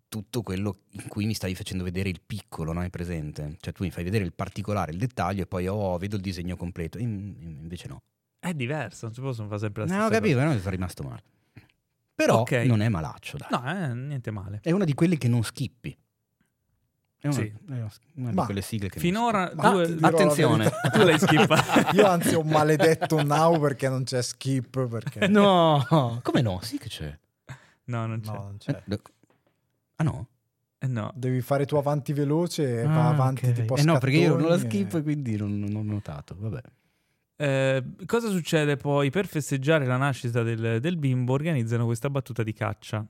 tutto 0.08 0.42
quello 0.42 0.76
in 0.90 1.08
cui 1.08 1.26
mi 1.26 1.34
stavi 1.34 1.54
facendo 1.54 1.82
vedere 1.82 2.08
il 2.08 2.20
piccolo, 2.24 2.72
non 2.72 2.82
hai 2.82 2.90
presente? 2.90 3.56
Cioè 3.60 3.72
tu 3.72 3.82
mi 3.82 3.90
fai 3.90 4.04
vedere 4.04 4.24
il 4.24 4.32
particolare, 4.32 4.92
il 4.92 4.98
dettaglio 4.98 5.42
e 5.42 5.46
poi 5.46 5.66
oh, 5.66 5.96
vedo 5.98 6.16
il 6.16 6.22
disegno 6.22 6.56
completo. 6.56 6.98
In, 6.98 7.34
invece 7.40 7.88
no. 7.88 8.02
È 8.38 8.52
diverso, 8.54 9.06
non 9.06 9.14
si 9.14 9.20
possono 9.20 9.48
fare 9.48 9.60
sempre 9.60 9.82
la 9.82 9.88
stessa 9.88 10.02
No, 10.02 10.08
ho 10.08 10.12
capito, 10.12 10.36
cosa. 10.36 10.52
no, 10.52 10.58
sono 10.58 10.70
rimasto 10.70 11.02
male. 11.02 11.22
Però 12.14 12.40
okay. 12.40 12.66
non 12.66 12.80
è 12.80 12.88
malaccio, 12.88 13.38
dai. 13.38 13.48
No, 13.50 13.68
eh, 13.68 13.94
niente 13.94 14.30
male. 14.30 14.60
È 14.62 14.70
una 14.70 14.84
di 14.84 14.94
quelle 14.94 15.18
che 15.18 15.26
non 15.26 15.42
skippi. 15.42 15.96
È 17.24 17.28
una, 17.28 17.36
sì. 17.36 17.52
è 17.68 17.82
una 18.16 18.30
di 18.32 18.36
quelle 18.36 18.60
sigle 18.60 18.90
che 18.90 19.00
finora 19.00 19.50
due, 19.54 19.96
ah, 20.02 20.08
attenzione 20.08 20.70
tu 20.92 21.02
l'hai 21.04 21.18
skippato 21.18 21.96
io 21.96 22.06
anzi 22.06 22.34
ho 22.34 22.42
maledetto 22.42 23.22
now 23.22 23.58
perché 23.58 23.88
non 23.88 24.04
c'è 24.04 24.20
skip 24.20 24.86
perché... 24.86 25.26
no 25.28 26.20
come 26.22 26.42
no 26.42 26.58
sì 26.60 26.76
che 26.76 26.88
c'è 26.88 27.18
no 27.84 28.06
non 28.06 28.20
c'è, 28.20 28.30
no, 28.30 28.38
non 28.42 28.56
c'è. 28.58 28.82
Eh, 28.86 29.00
ah 29.96 30.04
no 30.04 30.28
Eh 30.84 30.86
no. 30.86 31.10
Devi 31.14 31.40
fare 31.40 31.64
tu 31.64 31.76
avanti 31.76 32.12
veloce 32.12 32.80
e 32.80 32.82
ah, 32.82 32.88
va 32.88 33.08
avanti 33.08 33.46
okay. 33.46 33.54
tipo 33.54 33.76
Eh 33.76 33.84
no, 33.84 33.98
perché 33.98 34.18
io 34.18 34.36
non 34.36 34.48
la 34.48 34.58
skip 34.58 34.92
e 34.92 35.02
quindi 35.02 35.34
non, 35.36 35.58
non 35.58 35.74
ho 35.76 35.82
notato. 35.82 36.36
Vabbè. 36.38 36.60
Eh, 37.36 37.82
cosa 38.04 38.28
succede 38.28 38.76
poi? 38.76 39.08
Per 39.08 39.26
festeggiare 39.26 39.86
la 39.86 39.96
nascita 39.96 40.42
del, 40.42 40.80
del 40.80 40.96
bimbo 40.98 41.32
organizzano 41.32 41.86
questa 41.86 42.10
battuta 42.10 42.42
di 42.42 42.52
caccia. 42.52 43.04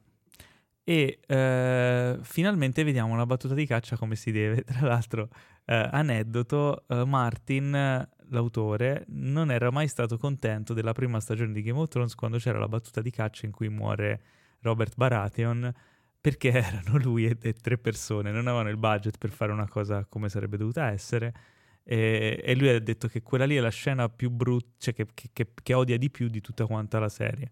E 0.84 1.18
eh, 1.26 2.18
finalmente 2.20 2.84
vediamo 2.84 3.14
una 3.14 3.24
battuta 3.24 3.54
di 3.54 3.66
caccia 3.66 3.96
come 3.96 4.16
si 4.16 4.30
deve. 4.30 4.62
Tra 4.64 4.86
l'altro, 4.86 5.28
eh, 5.64 5.88
aneddoto, 5.90 6.84
eh, 6.88 7.04
Martin, 7.04 8.06
l'autore, 8.28 9.04
non 9.08 9.50
era 9.50 9.70
mai 9.70 9.88
stato 9.88 10.18
contento 10.18 10.74
della 10.74 10.92
prima 10.92 11.20
stagione 11.20 11.52
di 11.52 11.62
Game 11.62 11.78
of 11.78 11.88
Thrones 11.88 12.14
quando 12.14 12.38
c'era 12.38 12.58
la 12.58 12.68
battuta 12.68 13.00
di 13.00 13.10
caccia 13.10 13.46
in 13.46 13.52
cui 13.52 13.68
muore 13.68 14.20
Robert 14.60 14.94
Baratheon 14.96 15.72
perché 16.20 16.52
erano 16.52 16.98
lui 16.98 17.26
e, 17.26 17.36
e, 17.40 17.52
tre 17.52 17.76
persone, 17.76 18.30
non 18.30 18.46
avevano 18.46 18.70
il 18.70 18.78
budget 18.78 19.18
per 19.18 19.30
fare 19.30 19.52
una 19.52 19.68
cosa 19.68 20.06
come 20.06 20.28
sarebbe 20.30 20.56
dovuta 20.56 20.90
essere. 20.90 21.34
E, 21.82 22.40
e 22.42 22.54
lui 22.54 22.70
ha 22.70 22.80
detto 22.80 23.08
che 23.08 23.20
quella 23.20 23.44
lì 23.44 23.56
è 23.56 23.60
la 23.60 23.68
scena 23.68 24.08
più 24.08 24.30
brutta, 24.30 24.68
cioè 24.78 24.94
che, 24.94 25.06
che, 25.14 25.46
che, 25.62 25.74
odia 25.74 25.98
di 25.98 26.08
più 26.10 26.28
di 26.28 26.40
tutta 26.40 26.64
quanta 26.66 26.98
la 26.98 27.10
serie. 27.10 27.48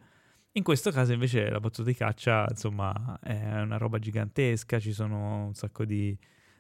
In 0.55 0.63
questo 0.63 0.91
caso 0.91 1.13
invece 1.13 1.49
la 1.49 1.61
battuta 1.61 1.89
di 1.89 1.95
caccia, 1.95 2.47
insomma, 2.49 3.19
è 3.23 3.61
una 3.61 3.79
roba 3.79 3.99
gigantesca, 3.99 4.79
ci 4.79 4.93
sono 4.93 5.47
un 5.47 5.55
sacco 5.55 5.85
di, 5.85 6.17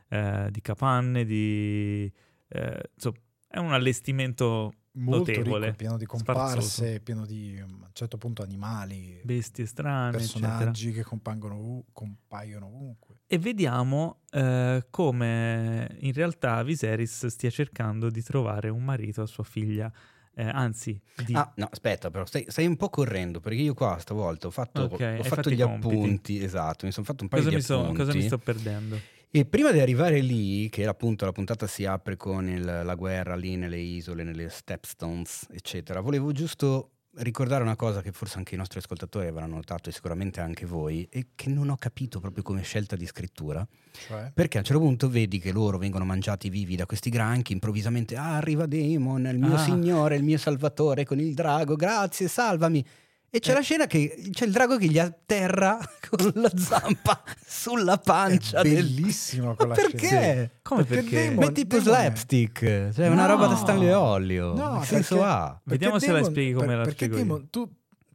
eh, 0.08 0.48
di 0.50 0.60
capanne, 0.60 1.24
di... 1.24 2.10
Eh, 2.48 2.90
insomma, 2.94 3.16
è 3.48 3.58
un 3.58 3.72
allestimento 3.72 4.72
molto 4.92 5.30
notevole, 5.30 5.66
ricco, 5.66 5.76
pieno 5.76 5.96
di 5.96 6.06
comparse, 6.06 6.60
sparzoso. 6.60 7.00
pieno 7.02 7.26
di 7.26 7.58
a 7.58 7.64
un 7.64 7.88
certo 7.92 8.18
punto 8.18 8.42
animali, 8.42 9.20
bestie 9.24 9.66
strane, 9.66 10.10
personaggi 10.12 10.88
eccetera. 10.88 11.02
che 11.02 11.02
compaiono, 11.02 11.84
compaiono 11.92 12.66
ovunque. 12.66 13.16
E 13.26 13.38
vediamo 13.38 14.20
eh, 14.30 14.86
come 14.90 15.96
in 16.00 16.12
realtà 16.12 16.62
Viserys 16.62 17.26
stia 17.26 17.50
cercando 17.50 18.10
di 18.10 18.22
trovare 18.22 18.68
un 18.68 18.82
marito 18.82 19.22
a 19.22 19.26
sua 19.26 19.44
figlia. 19.44 19.92
Eh, 20.34 20.48
anzi, 20.48 20.98
di... 21.26 21.34
ah, 21.34 21.52
no, 21.56 21.68
aspetta, 21.70 22.10
però 22.10 22.24
stai, 22.24 22.46
stai, 22.48 22.66
un 22.66 22.76
po' 22.76 22.88
correndo 22.88 23.40
perché 23.40 23.60
io 23.60 23.74
qua 23.74 23.98
stavolta 23.98 24.46
ho 24.46 24.50
fatto, 24.50 24.84
okay, 24.84 25.18
ho 25.18 25.22
fatto 25.24 25.50
gli 25.50 25.60
appunti. 25.60 26.42
Esatto, 26.42 26.86
mi 26.86 26.92
sono 26.92 27.04
fatto 27.04 27.22
un 27.22 27.28
paio 27.28 27.42
cosa 27.42 27.56
di 27.56 27.62
appunti. 27.62 27.96
So, 27.96 28.04
cosa 28.04 28.14
mi 28.14 28.22
sto 28.22 28.38
perdendo? 28.38 28.98
E 29.30 29.46
prima 29.46 29.70
di 29.72 29.80
arrivare 29.80 30.20
lì, 30.20 30.68
che 30.68 30.86
appunto 30.86 31.24
la 31.24 31.32
puntata 31.32 31.66
si 31.66 31.86
apre 31.86 32.16
con 32.16 32.48
il, 32.48 32.64
la 32.64 32.94
guerra 32.94 33.34
lì 33.34 33.56
nelle 33.56 33.78
isole, 33.78 34.24
nelle 34.24 34.48
stepstones, 34.48 35.46
eccetera, 35.50 36.00
volevo 36.00 36.32
giusto 36.32 36.90
ricordare 37.16 37.62
una 37.62 37.76
cosa 37.76 38.00
che 38.00 38.12
forse 38.12 38.38
anche 38.38 38.54
i 38.54 38.58
nostri 38.58 38.78
ascoltatori 38.78 39.26
avranno 39.26 39.56
notato 39.56 39.88
e 39.90 39.92
sicuramente 39.92 40.40
anche 40.40 40.64
voi, 40.64 41.06
e 41.10 41.28
che 41.34 41.50
non 41.50 41.68
ho 41.68 41.76
capito 41.76 42.20
proprio 42.20 42.42
come 42.42 42.62
scelta 42.62 42.96
di 42.96 43.06
scrittura. 43.06 43.66
Cioè? 43.90 44.30
Perché 44.32 44.56
a 44.56 44.60
un 44.60 44.66
certo 44.66 44.82
punto 44.82 45.08
vedi 45.08 45.38
che 45.38 45.52
loro 45.52 45.78
vengono 45.78 46.04
mangiati 46.04 46.48
vivi 46.48 46.76
da 46.76 46.86
questi 46.86 47.10
granchi, 47.10 47.52
improvvisamente 47.52 48.16
ah, 48.16 48.36
arriva 48.36 48.66
Demon, 48.66 49.26
il 49.26 49.38
mio 49.38 49.54
ah. 49.54 49.58
signore, 49.58 50.16
il 50.16 50.22
mio 50.22 50.38
salvatore 50.38 51.04
con 51.04 51.20
il 51.20 51.34
drago, 51.34 51.76
grazie, 51.76 52.28
salvami. 52.28 52.84
E 53.34 53.40
c'è 53.40 53.52
eh. 53.52 53.54
la 53.54 53.60
scena 53.62 53.86
che 53.86 54.28
c'è 54.30 54.44
il 54.44 54.52
drago 54.52 54.76
che 54.76 54.88
gli 54.88 54.98
atterra 54.98 55.78
con 56.06 56.32
la 56.34 56.50
zampa 56.54 57.22
sulla 57.42 57.96
pancia. 57.96 58.60
È 58.60 58.62
bellissima 58.62 59.46
del... 59.46 59.56
quella 59.56 59.74
perché? 59.74 60.06
Scena. 60.06 60.50
Come 60.60 60.84
perché? 60.84 61.02
perché? 61.02 61.28
Demon, 61.28 61.44
Ma 61.46 61.50
tipo 61.50 61.78
Demon 61.78 61.94
slapstick, 61.94 62.90
cioè 62.92 63.06
no. 63.06 63.12
una 63.12 63.24
roba 63.24 63.46
da 63.46 63.56
Stanley 63.56 63.90
Olio. 63.90 64.52
No, 64.52 64.80
che 64.80 64.86
senso 64.86 65.14
perché, 65.14 65.30
ha? 65.30 65.60
Vediamo 65.64 65.98
se 65.98 66.12
la 66.12 66.22
spieghi 66.22 66.52
come 66.52 66.66
per, 66.66 66.76
la 66.76 66.82
perché 66.84 67.08
Demon, 67.08 67.48
tu 67.48 67.66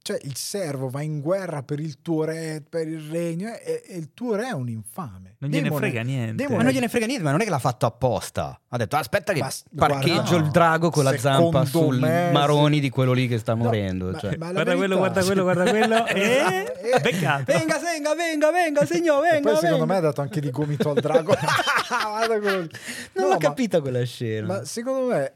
cioè 0.07 0.19
il 0.21 0.37
servo 0.37 0.87
va 0.87 1.01
in 1.01 1.19
guerra 1.19 1.63
per 1.63 1.81
il 1.81 2.01
tuo 2.01 2.23
re, 2.23 2.63
per 2.67 2.87
il 2.87 3.09
regno 3.09 3.49
e, 3.49 3.83
e 3.85 3.97
il 3.97 4.13
tuo 4.13 4.35
re 4.35 4.47
è 4.47 4.51
un 4.51 4.69
infame. 4.69 5.35
Non 5.39 5.49
gliene 5.49 5.63
Demone, 5.63 5.81
frega 5.81 6.01
niente. 6.01 6.35
Demone. 6.35 6.55
Ma 6.55 6.63
non 6.63 6.71
gliene 6.71 6.87
frega 6.87 7.05
niente, 7.07 7.23
ma 7.25 7.31
non 7.31 7.41
è 7.41 7.43
che 7.43 7.49
l'ha 7.49 7.59
fatto 7.59 7.85
apposta. 7.87 8.57
Ha 8.69 8.77
detto 8.77 8.95
aspetta 8.95 9.33
che 9.33 9.41
ma, 9.41 9.51
parcheggio 9.75 10.21
guarda, 10.21 10.35
il 10.37 10.49
drago 10.51 10.89
con 10.91 11.03
la 11.03 11.17
zampa 11.17 11.65
sui 11.65 11.99
me, 11.99 12.31
maroni 12.31 12.79
di 12.79 12.89
quello 12.89 13.11
lì 13.11 13.27
che 13.27 13.37
sta 13.37 13.53
no, 13.53 13.63
morendo. 13.63 14.11
Ma, 14.11 14.17
cioè. 14.17 14.37
ma 14.37 14.49
guarda 14.49 14.63
verità, 14.63 14.77
quello, 14.77 14.97
guarda 14.97 15.23
quello, 15.25 15.43
guarda 15.43 15.69
quello. 15.69 16.05
e... 16.07 16.75
Eh, 16.87 16.99
venga, 17.01 17.43
venga, 17.45 18.15
venga, 18.15 18.51
venga, 18.51 18.85
signor, 18.85 19.21
venga. 19.21 19.37
E 19.37 19.41
poi 19.41 19.51
venga. 19.51 19.59
secondo 19.59 19.85
me 19.85 19.95
ha 19.97 19.99
dato 19.99 20.21
anche 20.21 20.39
di 20.39 20.49
gomito 20.51 20.91
al 20.91 21.01
drago. 21.01 21.35
non 22.31 22.69
no, 23.11 23.27
l'ho 23.27 23.37
capita 23.37 23.81
quella 23.81 24.05
scena. 24.05 24.47
Ma 24.47 24.63
secondo 24.63 25.13
me 25.13 25.33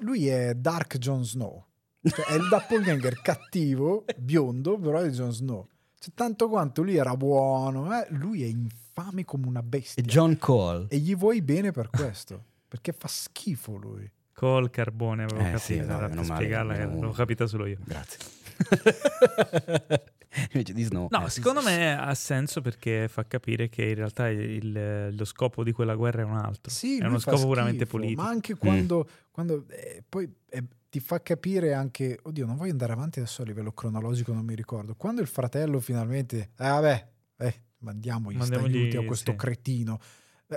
lui 0.00 0.26
è 0.26 0.54
Dark 0.54 0.98
Jon 0.98 1.24
Snow. 1.24 1.67
Cioè, 2.10 2.26
è 2.26 2.34
il 2.34 2.48
doppelganger 2.48 3.20
cattivo, 3.20 4.04
biondo, 4.16 4.78
però 4.78 5.00
è 5.00 5.08
Jon 5.08 5.32
Snow. 5.32 5.68
Cioè, 5.98 6.12
tanto 6.14 6.48
quanto 6.48 6.82
lui 6.82 6.96
era 6.96 7.16
buono, 7.16 7.92
eh, 7.98 8.06
lui 8.10 8.42
è 8.42 8.46
infame 8.46 9.24
come 9.24 9.46
una 9.46 9.62
bestia. 9.62 10.02
E 10.02 10.06
John 10.06 10.38
Cole. 10.38 10.86
E 10.88 10.98
gli 10.98 11.16
vuoi 11.16 11.42
bene 11.42 11.70
per 11.72 11.90
questo, 11.90 12.44
perché 12.68 12.92
fa 12.92 13.08
schifo 13.08 13.76
lui. 13.76 14.10
Col 14.32 14.70
carbone 14.70 15.24
avevo 15.24 15.40
eh, 15.40 15.44
capito, 15.44 15.58
sì, 15.58 15.78
no, 15.80 16.22
spiegarla, 16.22 16.74
che 16.74 16.84
l'avevo 16.84 17.10
capita 17.10 17.46
solo 17.46 17.66
io. 17.66 17.78
Grazie. 17.84 18.18
Invece 20.52 20.72
di 20.72 20.82
Snow. 20.82 21.08
No, 21.10 21.26
eh, 21.26 21.30
secondo 21.30 21.62
me 21.62 21.96
ha 21.98 22.14
senso 22.14 22.60
perché 22.60 23.08
fa 23.08 23.26
capire 23.26 23.68
che 23.68 23.84
in 23.84 23.94
realtà 23.94 24.28
il, 24.28 25.14
lo 25.14 25.24
scopo 25.24 25.62
di 25.64 25.72
quella 25.72 25.94
guerra 25.94 26.22
è 26.22 26.24
un 26.24 26.36
altro. 26.36 26.70
Sì, 26.70 26.98
è 26.98 27.06
uno 27.06 27.18
scopo 27.18 27.36
schifo, 27.36 27.50
puramente 27.50 27.86
politico. 27.86 28.22
Ma 28.22 28.28
anche 28.28 28.54
quando, 28.56 29.06
mm. 29.08 29.30
quando 29.30 29.66
eh, 29.68 30.02
poi 30.08 30.30
è 30.48 30.62
ti 30.90 31.00
fa 31.00 31.20
capire 31.20 31.74
anche, 31.74 32.18
oddio, 32.22 32.46
non 32.46 32.56
voglio 32.56 32.70
andare 32.70 32.92
avanti 32.92 33.18
adesso 33.18 33.42
a 33.42 33.44
livello 33.44 33.72
cronologico, 33.72 34.32
non 34.32 34.44
mi 34.44 34.54
ricordo. 34.54 34.94
Quando 34.94 35.20
il 35.20 35.26
fratello 35.26 35.80
finalmente, 35.80 36.38
eh 36.38 36.48
vabbè, 36.56 37.08
eh, 37.38 37.62
mandiamo 37.78 38.32
gli 38.32 38.40
aiuti 38.40 38.96
a 38.96 39.04
questo 39.04 39.32
sì. 39.32 39.36
cretino, 39.36 39.94
eh, 39.96 40.04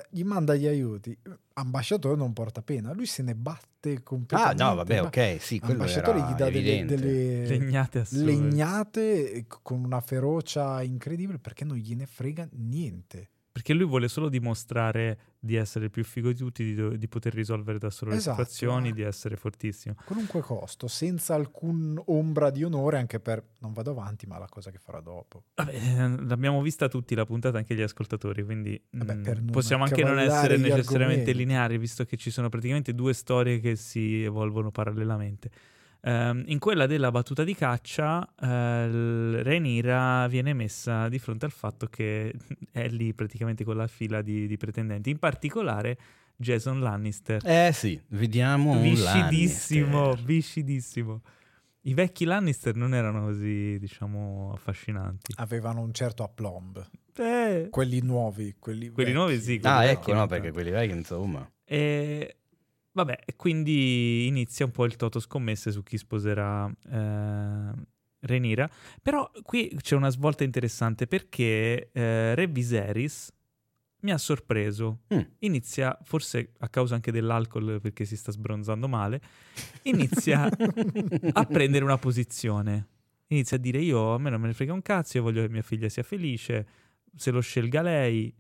gli 0.10 0.24
manda 0.24 0.56
gli 0.56 0.68
aiuti. 0.68 1.18
Ambasciatore 1.54 2.16
non 2.16 2.34
porta 2.34 2.62
pena, 2.62 2.94
lui 2.94 3.06
se 3.06 3.24
ne 3.24 3.36
batte 3.36 4.02
completamente. 4.04 4.64
Ah, 4.64 4.68
no, 4.68 4.76
vabbè, 4.76 5.02
ok, 5.02 5.38
sì, 5.40 5.60
quello 5.60 5.82
Ambasciatore 5.82 6.22
gli 6.22 6.34
dà 6.34 6.50
delle, 6.50 6.86
delle, 6.86 7.46
legnate, 7.48 8.06
legnate 8.12 9.46
con 9.48 9.84
una 9.84 10.00
ferocia 10.00 10.82
incredibile 10.82 11.40
perché 11.40 11.66
non 11.66 11.78
gliene 11.78 12.06
frega 12.06 12.48
niente. 12.52 13.30
Perché 13.52 13.74
lui 13.74 13.86
vuole 13.86 14.08
solo 14.08 14.30
dimostrare 14.30 15.31
di 15.44 15.56
essere 15.56 15.90
più 15.90 16.04
figo 16.04 16.30
di 16.30 16.36
tutti, 16.36 16.64
di, 16.64 16.98
di 17.00 17.08
poter 17.08 17.34
risolvere 17.34 17.80
da 17.80 17.90
solo 17.90 18.12
esatto, 18.12 18.38
le 18.38 18.46
situazioni, 18.46 18.90
eh. 18.90 18.94
di 18.94 19.02
essere 19.02 19.36
fortissimo. 19.36 19.96
A 19.98 20.04
qualunque 20.04 20.40
costo, 20.42 20.88
senza 20.88 21.34
alcun 21.34 22.00
ombra 22.06 22.52
di 22.52 22.64
onore, 22.64 22.98
anche 23.00 23.20
per 23.20 23.44
non 23.58 23.74
vado 23.74 23.90
avanti, 23.90 24.28
ma 24.28 24.38
la 24.38 24.48
cosa 24.48 24.70
che 24.70 24.78
farà 24.78 25.00
dopo. 25.00 25.46
Vabbè, 25.56 26.26
l'abbiamo 26.26 26.62
vista 26.62 26.88
tutti 26.88 27.16
la 27.16 27.26
puntata, 27.26 27.58
anche 27.58 27.74
gli 27.74 27.82
ascoltatori, 27.82 28.44
quindi 28.44 28.80
Vabbè, 28.92 29.16
mh, 29.16 29.42
mm, 29.42 29.48
possiamo 29.48 29.84
anche 29.84 30.04
non 30.04 30.20
essere 30.20 30.58
necessariamente 30.58 31.22
argomenti. 31.22 31.34
lineari, 31.34 31.78
visto 31.80 32.06
che 32.06 32.18
ci 32.18 32.30
sono 32.30 32.50
praticamente 32.50 32.94
due 32.94 33.14
storie 33.14 33.60
che 33.60 33.76
si 33.76 34.24
evolvono 34.24 34.70
parallelamente. 34.70 35.50
Um, 36.04 36.44
in 36.48 36.58
quella 36.58 36.88
della 36.88 37.12
battuta 37.12 37.44
di 37.44 37.54
caccia, 37.54 38.20
uh, 38.20 38.46
Renira 39.44 40.26
viene 40.28 40.54
messa 40.54 41.08
di 41.10 41.20
fronte 41.20 41.46
al 41.46 41.52
fatto 41.52 41.86
che 41.86 42.34
è 42.72 42.88
lì 42.88 43.14
praticamente 43.14 43.64
con 43.64 43.76
la 43.78 43.88
fila 43.88 44.22
di, 44.22 44.48
di 44.48 44.58
pretendenti, 44.58 45.12
in 45.12 45.20
particolare 45.20 45.98
Jason 46.36 46.80
Lannister. 46.80 47.42
Eh 47.46 47.72
sì, 47.72 48.02
vediamo 48.10 48.72
un 48.72 48.82
Viscidissimo, 48.82 50.00
Lannister. 50.00 50.26
viscidissimo. 50.26 51.22
I 51.84 51.94
vecchi 51.94 52.26
Lannister 52.26 52.76
non 52.76 52.94
erano 52.94 53.26
così, 53.26 53.78
diciamo, 53.80 54.52
affascinanti. 54.54 55.34
Avevano 55.38 55.82
un 55.82 55.94
certo 55.94 56.24
aplomb. 56.24 56.84
Eh. 57.16 57.68
Quelli 57.70 58.02
nuovi, 58.02 58.56
quelli, 58.58 58.90
quelli 58.90 59.12
nuovi 59.12 59.40
sì. 59.40 59.60
Quelli 59.60 59.76
ah, 59.76 59.86
ecco, 59.86 60.14
no, 60.14 60.26
perché 60.28 60.52
quelli 60.52 60.72
vecchi, 60.72 60.94
insomma. 60.94 61.48
E 61.64 62.41
Vabbè, 62.94 63.20
quindi 63.38 64.28
inizia 64.28 64.66
un 64.66 64.72
po' 64.72 64.86
il 64.86 64.98
toto 64.98 65.20
scommesse 65.20 65.72
su 65.72 65.82
chi 65.82 65.98
sposerà 65.98 66.70
eh, 66.90 67.72
Renira. 68.20 68.70
Però 69.02 69.30
qui 69.44 69.76
c'è 69.82 69.96
una 69.96 70.10
svolta 70.10 70.44
interessante 70.44 71.08
perché 71.08 71.90
eh, 71.92 72.36
Re 72.36 72.48
Viserys 72.48 73.32
mi 74.02 74.12
ha 74.12 74.18
sorpreso. 74.18 75.02
Mm. 75.14 75.20
Inizia, 75.40 75.98
forse 76.04 76.54
a 76.60 76.70
causa 76.70 76.96
anche 76.96 77.12
dell'alcol 77.12 77.80
perché 77.82 78.06
si 78.06 78.18
sta 78.18 78.32
sbronzando 78.32 78.88
male, 78.88 79.22
inizia 79.84 80.50
a 81.34 81.46
prendere 81.46 81.84
una 81.84 81.98
posizione. 81.98 82.88
Inizia 83.28 83.58
a 83.58 83.60
dire 83.60 83.80
io 83.80 84.14
a 84.14 84.18
me 84.18 84.30
non 84.30 84.42
me 84.42 84.48
ne 84.48 84.54
frega 84.54 84.74
un 84.74 84.82
cazzo, 84.82 85.18
io 85.18 85.24
voglio 85.24 85.42
che 85.42 85.50
mia 85.50 85.62
figlia 85.62 85.88
sia 85.88 86.04
felice, 86.04 86.68
se 87.16 87.32
lo 87.32 87.40
scelga 87.40 87.82
lei, 87.82 88.34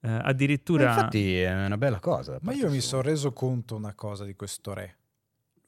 eh, 0.00 0.08
addirittura... 0.08 0.84
Ma 0.84 0.90
infatti 0.90 1.40
è 1.40 1.64
una 1.64 1.76
bella 1.76 1.98
cosa. 1.98 2.38
Ma 2.42 2.52
io 2.52 2.70
mi 2.70 2.80
sono 2.80 3.02
reso 3.02 3.32
conto 3.32 3.76
una 3.76 3.94
cosa 3.94 4.24
di 4.24 4.34
questo 4.34 4.74
re. 4.74 4.96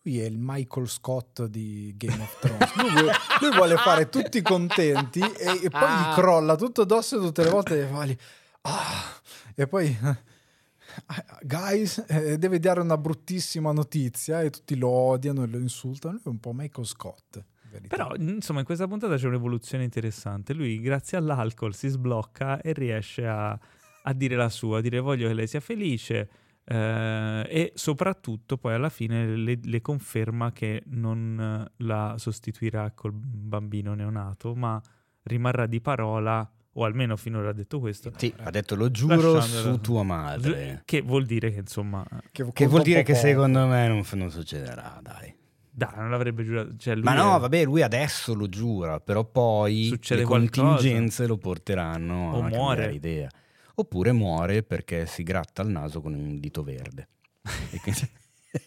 Lui 0.02 0.20
è 0.20 0.25
il 0.25 0.38
Michael 0.38 0.88
Scott 0.88 1.44
di 1.44 1.92
Game 1.96 2.22
of 2.22 2.38
Thrones. 2.40 2.75
Lui, 2.76 2.90
vuole, 2.90 3.12
lui 3.40 3.50
vuole 3.54 3.76
fare 3.76 4.08
tutti 4.08 4.40
contenti 4.40 5.20
e, 5.20 5.64
e 5.64 5.68
poi 5.68 5.82
ah. 5.82 6.10
gli 6.10 6.14
crolla 6.14 6.56
tutto 6.56 6.82
addosso 6.82 7.20
tutte 7.20 7.42
le 7.42 7.50
volte 7.50 7.80
e 7.80 8.18
ah, 8.62 9.20
e 9.54 9.66
poi 9.66 9.94
guys 11.42 12.04
eh, 12.08 12.38
deve 12.38 12.58
dare 12.58 12.80
una 12.80 12.96
bruttissima 12.96 13.72
notizia 13.72 14.40
e 14.40 14.50
tutti 14.50 14.76
lo 14.76 14.88
odiano 14.88 15.42
e 15.42 15.46
lo 15.49 15.58
insultano. 15.58 16.14
Lui 16.14 16.22
è 16.25 16.28
un 16.28 16.40
po' 16.40 16.52
Michael 16.54 16.87
Scott. 16.87 17.44
Però, 17.87 18.14
insomma, 18.16 18.60
in 18.60 18.64
questa 18.64 18.88
puntata 18.88 19.16
c'è 19.16 19.26
un'evoluzione 19.26 19.84
interessante. 19.84 20.54
Lui, 20.54 20.80
grazie 20.80 21.18
all'alcol, 21.18 21.75
si 21.75 21.88
sblocca 21.88 22.60
e 22.60 22.72
riesce 22.72 23.26
a 23.26 23.58
a 24.02 24.12
dire 24.12 24.37
la 24.37 24.49
sua, 24.49 24.78
a 24.78 24.80
dire 24.80 25.00
voglio 25.00 25.28
che 25.28 25.35
lei 25.35 25.47
sia 25.47 25.61
felice 25.61 26.28
eh, 26.64 27.47
e 27.49 27.73
soprattutto 27.75 28.57
poi 28.57 28.75
alla 28.75 28.90
fine 28.90 29.35
le, 29.37 29.59
le, 29.61 29.80
conferma 29.80 30.52
che 30.52 30.83
non 30.87 31.69
la 31.78 32.14
sostituirà 32.16 32.92
col 32.92 33.12
bambino 33.12 33.95
neonato, 33.95 34.54
ma 34.54 34.80
rimarrà 35.25 35.66
di 35.66 35.80
parola 35.80 36.49
o 36.75 36.85
almeno 36.85 37.16
finora 37.16 37.50
ha 37.50 37.52
detto 37.52 37.80
questo. 37.80 38.12
Sì, 38.16 38.33
ha 38.45 38.50
detto 38.50 38.76
lo 38.76 38.90
giuro 38.90 39.40
su 39.40 39.80
tua 39.80 40.04
madre. 40.04 40.83
Che 40.85 41.00
vuol 41.00 41.26
dire 41.26 41.50
che 41.50 41.59
insomma... 41.59 42.07
Che, 42.30 42.47
che 42.52 42.66
vuol 42.66 42.83
dire 42.83 43.02
che 43.02 43.14
secondo 43.14 43.66
me 43.66 43.88
non, 43.88 44.04
non 44.12 44.30
succederà, 44.30 45.00
dai. 45.02 45.35
Dai, 45.73 45.92
non 45.97 46.11
l'avrebbe 46.11 46.45
giurato. 46.45 46.76
Cioè 46.76 46.95
Ma 46.97 47.14
no, 47.14 47.37
è... 47.37 47.40
vabbè, 47.40 47.64
lui 47.64 47.83
adesso 47.83 48.35
lo 48.35 48.49
giura, 48.49 49.00
però 49.00 49.25
poi 49.25 49.87
Succede 49.87 50.21
le 50.21 50.26
qualcosa. 50.26 50.62
contingenze 50.62 51.26
lo 51.26 51.38
porteranno 51.38 52.33
o 52.33 52.42
a 52.42 52.49
muore. 52.49 52.92
idea. 52.92 53.28
Oppure 53.80 54.12
muore 54.12 54.62
perché 54.62 55.06
si 55.06 55.22
gratta 55.22 55.62
il 55.62 55.68
naso 55.68 56.02
con 56.02 56.12
un 56.12 56.38
dito 56.38 56.62
verde. 56.62 57.08
quindi... 57.80 58.08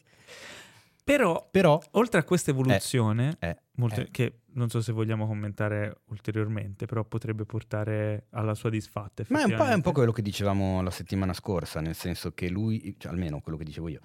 però, 1.03 1.47
però, 1.51 1.79
oltre 1.91 2.19
a 2.19 2.23
questa 2.23 2.49
evoluzione, 2.49 3.37
eh, 3.39 3.49
eh, 3.49 3.57
molto, 3.75 4.01
eh. 4.01 4.07
che 4.09 4.39
non 4.53 4.69
so 4.69 4.81
se 4.81 4.91
vogliamo 4.91 5.27
commentare 5.27 6.01
ulteriormente, 6.05 6.87
però 6.87 7.03
potrebbe 7.05 7.45
portare 7.45 8.25
alla 8.31 8.55
sua 8.55 8.71
disfatta. 8.71 9.23
Ma 9.27 9.41
è 9.41 9.43
un, 9.43 9.55
po', 9.55 9.65
è 9.65 9.73
un, 9.75 9.81
po', 9.81 9.91
quello 9.91 10.11
che 10.11 10.23
dicevamo 10.23 10.81
la 10.81 10.89
settimana 10.89 11.33
scorsa, 11.33 11.79
nel 11.79 11.93
senso 11.93 12.33
che 12.33 12.49
lui, 12.49 12.95
cioè 12.97 13.11
almeno 13.11 13.39
quello 13.39 13.59
che 13.59 13.65
dicevo 13.65 13.89
io, 13.89 13.99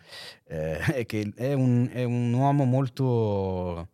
eh, 0.45 0.79
è 0.93 1.07
che 1.07 1.33
è 1.35 1.55
un, 1.55 1.89
è 1.91 2.05
un 2.05 2.35
uomo 2.35 2.65
molto 2.65 3.89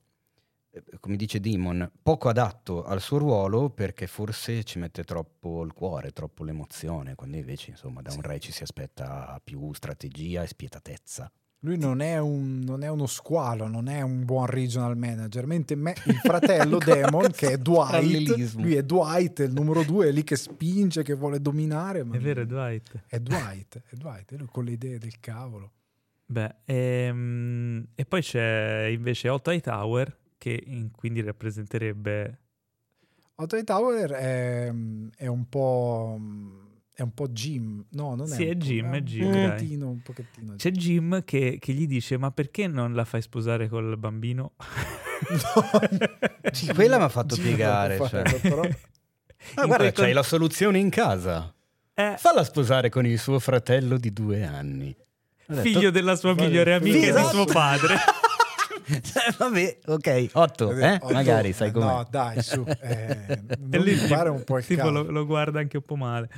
come 1.00 1.16
dice 1.16 1.40
Demon, 1.40 1.90
poco 2.02 2.28
adatto 2.28 2.85
al 2.85 3.00
suo 3.00 3.19
ruolo 3.19 3.71
perché 3.71 4.07
forse 4.07 4.64
ci 4.64 4.78
mette 4.78 5.04
troppo 5.04 5.62
il 5.62 5.73
cuore, 5.73 6.11
troppo 6.11 6.45
l'emozione, 6.45 7.14
quando 7.14 7.37
invece 7.37 7.71
insomma 7.71 8.02
da 8.02 8.12
un 8.12 8.23
re 8.23 8.40
ci 8.40 8.52
si 8.52 8.62
aspetta 8.62 9.40
più 9.43 9.73
strategia 9.73 10.43
e 10.43 10.47
spietatezza. 10.47 11.31
Lui 11.61 11.78
non 11.78 12.00
è, 12.02 12.19
un, 12.19 12.61
non 12.61 12.83
è, 12.83 12.88
uno 12.88 13.07
squalo, 13.07 13.66
non 13.69 13.88
è 13.88 14.02
un 14.02 14.26
buon 14.26 14.45
regional 14.45 14.99
manager, 14.99 15.47
mentre 15.47 15.76
me, 15.76 15.95
il 16.04 16.16
fratello 16.23 16.76
Demon, 16.76 17.31
che 17.31 17.52
è 17.52 17.57
Dwight, 17.57 18.54
lui 18.57 18.75
è 18.75 18.83
Dwight, 18.83 19.38
il 19.38 19.52
numero 19.52 19.83
due, 19.83 20.09
è 20.09 20.12
lì 20.12 20.25
che 20.25 20.37
spinge, 20.37 21.02
che 21.02 21.14
vuole 21.14 21.40
dominare. 21.40 22.00
è 22.00 22.19
vero, 22.19 22.43
è 22.43 22.45
Dwight. 22.45 23.04
È 23.07 23.19
Dwight, 23.19 23.83
è 23.88 23.97
Dwight, 23.97 24.35
è 24.35 24.37
lui 24.37 24.49
con 24.50 24.64
le 24.64 24.73
idee 24.73 24.99
del 24.99 25.19
cavolo. 25.21 25.73
Beh, 26.26 26.54
ehm, 26.66 27.87
e 27.95 28.04
poi 28.04 28.21
c'è 28.21 28.90
invece 28.93 29.31
Otto 29.31 29.50
Hightower, 29.50 30.19
che 30.45 30.63
in, 30.67 30.91
quindi 30.91 31.23
rappresenterebbe... 31.23 32.39
Otto 33.37 33.57
Hightower 33.57 34.11
è, 34.11 34.73
è 35.17 35.27
un 35.27 35.49
po' 35.49 36.21
è 36.93 37.03
un 37.03 37.13
po' 37.13 37.27
Jim, 37.29 37.85
no, 37.91 38.15
non 38.15 38.31
è. 38.31 38.35
Sì, 38.35 38.47
è 38.47 38.55
Jim, 38.55 38.95
è, 38.95 39.01
Jim. 39.01 39.27
Un 39.27 39.33
pochettino, 39.33 39.89
un 39.89 40.03
pochettino. 40.03 40.55
C'è 40.55 40.71
Jim 40.71 41.25
che, 41.25 41.57
che, 41.59 41.73
gli 41.73 41.89
dice: 41.89 42.17
Ma 42.19 42.31
perché 42.31 42.69
non 42.69 42.95
la 42.95 43.05
fai 43.05 43.21
sposare 43.23 43.69
col 43.69 43.97
bambino? 43.99 44.53
No. 45.25 46.51
sì, 46.53 46.67
quella 46.75 46.99
mi 46.99 47.05
ha 47.05 47.09
fatto 47.09 47.35
Jim 47.37 47.45
piegare. 47.45 47.97
Cioè. 47.97 48.41
Però... 48.41 48.61
Ma 49.57 49.65
guarda, 49.65 49.91
c'hai 49.91 50.07
con... 50.07 50.13
la 50.13 50.23
soluzione 50.23 50.79
in 50.79 50.91
casa. 50.91 51.55
Eh. 51.95 52.17
Falla 52.19 52.45
sposare 52.45 52.91
con 52.91 53.07
il 53.07 53.19
suo 53.19 53.39
fratello 53.39 53.97
di 53.97 54.13
due 54.13 54.45
anni. 54.45 54.95
Figlio 55.47 55.79
detto... 55.79 55.91
della 55.91 56.17
sua 56.17 56.35
migliore 56.35 56.75
amica 56.75 56.99
esatto. 56.99 57.19
e 57.19 57.23
di 57.23 57.29
suo 57.29 57.45
padre. 57.47 57.95
Eh, 58.87 59.35
vabbè, 59.38 59.79
ok, 59.87 60.29
otto, 60.33 60.71
eh? 60.76 60.99
Otto, 61.00 61.12
magari 61.12 61.53
sai 61.53 61.71
come. 61.71 61.87
No, 61.87 62.07
dai, 62.09 62.43
su. 62.43 62.64
Eh, 62.67 63.41
non 63.61 63.83
lì, 63.83 63.95
fare 63.95 64.29
un 64.29 64.45
po' 64.45 64.59
il 64.59 64.67
tipo 64.67 64.91
lo, 64.91 65.03
lo, 65.03 65.25
guarda 65.25 65.61
anche 65.61 65.79
un 65.79 65.85
po' 65.85 65.97
male. 65.97 66.29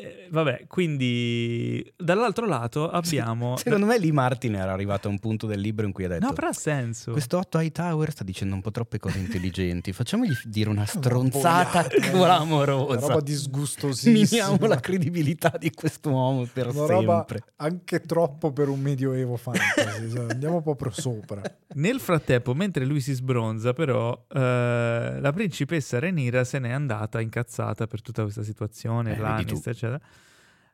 Eh, 0.00 0.28
vabbè, 0.30 0.64
quindi 0.66 1.92
dall'altro 1.96 2.46
lato 2.46 2.88
abbiamo. 2.88 3.56
Secondo 3.62 3.86
me 3.86 3.98
lì 3.98 4.10
Martin 4.12 4.54
era 4.54 4.72
arrivato 4.72 5.08
a 5.08 5.10
un 5.10 5.18
punto 5.18 5.46
del 5.46 5.60
libro 5.60 5.86
in 5.86 5.92
cui 5.92 6.04
ha 6.04 6.08
detto: 6.08 6.26
No, 6.26 6.32
però 6.32 6.48
ha 6.48 6.52
senso. 6.52 7.12
Questo 7.12 7.38
8 7.38 7.60
Hightower 7.60 8.10
sta 8.10 8.24
dicendo 8.24 8.54
un 8.54 8.62
po' 8.62 8.70
troppe 8.70 8.98
cose 8.98 9.18
intelligenti. 9.18 9.92
Facciamogli 9.92 10.34
dire 10.44 10.70
una 10.70 10.86
stronzata 10.86 11.84
clamorosa. 11.88 12.96
Una 12.96 13.06
roba 13.06 13.20
disgustosissima. 13.20 14.46
Miniamo 14.46 14.66
la 14.66 14.80
credibilità 14.80 15.54
di 15.58 15.70
quest'uomo 15.70 16.48
per 16.50 16.68
una 16.68 16.86
sempre. 16.86 16.94
Roba 16.94 17.26
anche 17.56 18.00
troppo 18.00 18.52
per 18.52 18.68
un 18.68 18.80
medioevo 18.80 19.36
fantasy. 19.36 20.10
cioè, 20.10 20.30
andiamo 20.30 20.62
proprio 20.62 20.90
sopra. 20.90 21.42
Nel 21.74 22.00
frattempo, 22.00 22.54
mentre 22.54 22.84
lui 22.84 23.00
si 23.00 23.12
sbronza, 23.12 23.72
però, 23.74 24.26
eh, 24.32 25.18
la 25.20 25.32
principessa 25.32 25.98
Renira 25.98 26.44
se 26.44 26.58
n'è 26.58 26.70
andata 26.70 27.20
incazzata 27.20 27.86
per 27.86 28.00
tutta 28.00 28.22
questa 28.22 28.42
situazione. 28.42 29.14
Eh, 29.14 29.18
Lannister, 29.20 29.72
eccetera 29.72 29.89
eccetera, 29.94 30.00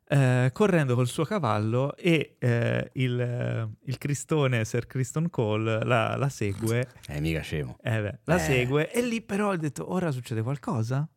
eh, 0.09 0.51
correndo 0.53 0.95
col 0.95 1.09
suo 1.09 1.25
cavallo 1.25 1.97
e 1.97 2.37
eh, 2.39 2.91
il, 2.95 3.21
eh, 3.21 3.69
il, 3.85 3.99
cristone 3.99 4.65
Sir 4.65 4.87
Criston 4.87 5.31
Cole 5.31 5.85
la, 5.85 6.17
la 6.17 6.29
segue. 6.29 6.89
È 7.05 7.19
mica 7.21 7.41
scemo. 7.41 7.77
Eh 7.83 8.01
beh, 8.01 8.19
la 8.25 8.37
eh. 8.37 8.39
segue 8.39 8.93
e 8.93 9.03
lì 9.03 9.21
però 9.23 9.51
ha 9.51 9.57
detto 9.57 9.93
ora 9.93 10.11
succede 10.11 10.43
qualcosa? 10.43 11.09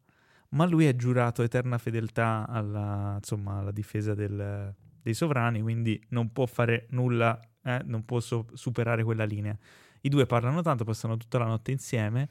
Ma 0.52 0.66
lui 0.66 0.88
ha 0.88 0.96
giurato 0.96 1.44
eterna 1.44 1.78
fedeltà 1.78 2.48
alla, 2.50 3.14
insomma, 3.18 3.60
alla 3.60 3.72
difesa 3.72 4.16
del, 4.16 4.74
dei 5.00 5.14
sovrani, 5.14 5.62
quindi 5.62 6.04
non 6.10 6.32
può 6.32 6.48
fare 6.48 6.88
nulla, 6.90 7.40
eh, 7.64 7.82
non 7.86 8.04
può 8.04 8.20
so- 8.20 8.48
superare 8.54 9.04
quella 9.04 9.26
linea. 9.26 9.56
I 10.02 10.10
due 10.10 10.26
parlano 10.26 10.64
tanto, 10.64 10.86
passano 10.86 11.18
tutta 11.18 11.38
la 11.38 11.46
notte 11.46 11.70
insieme 11.70 12.30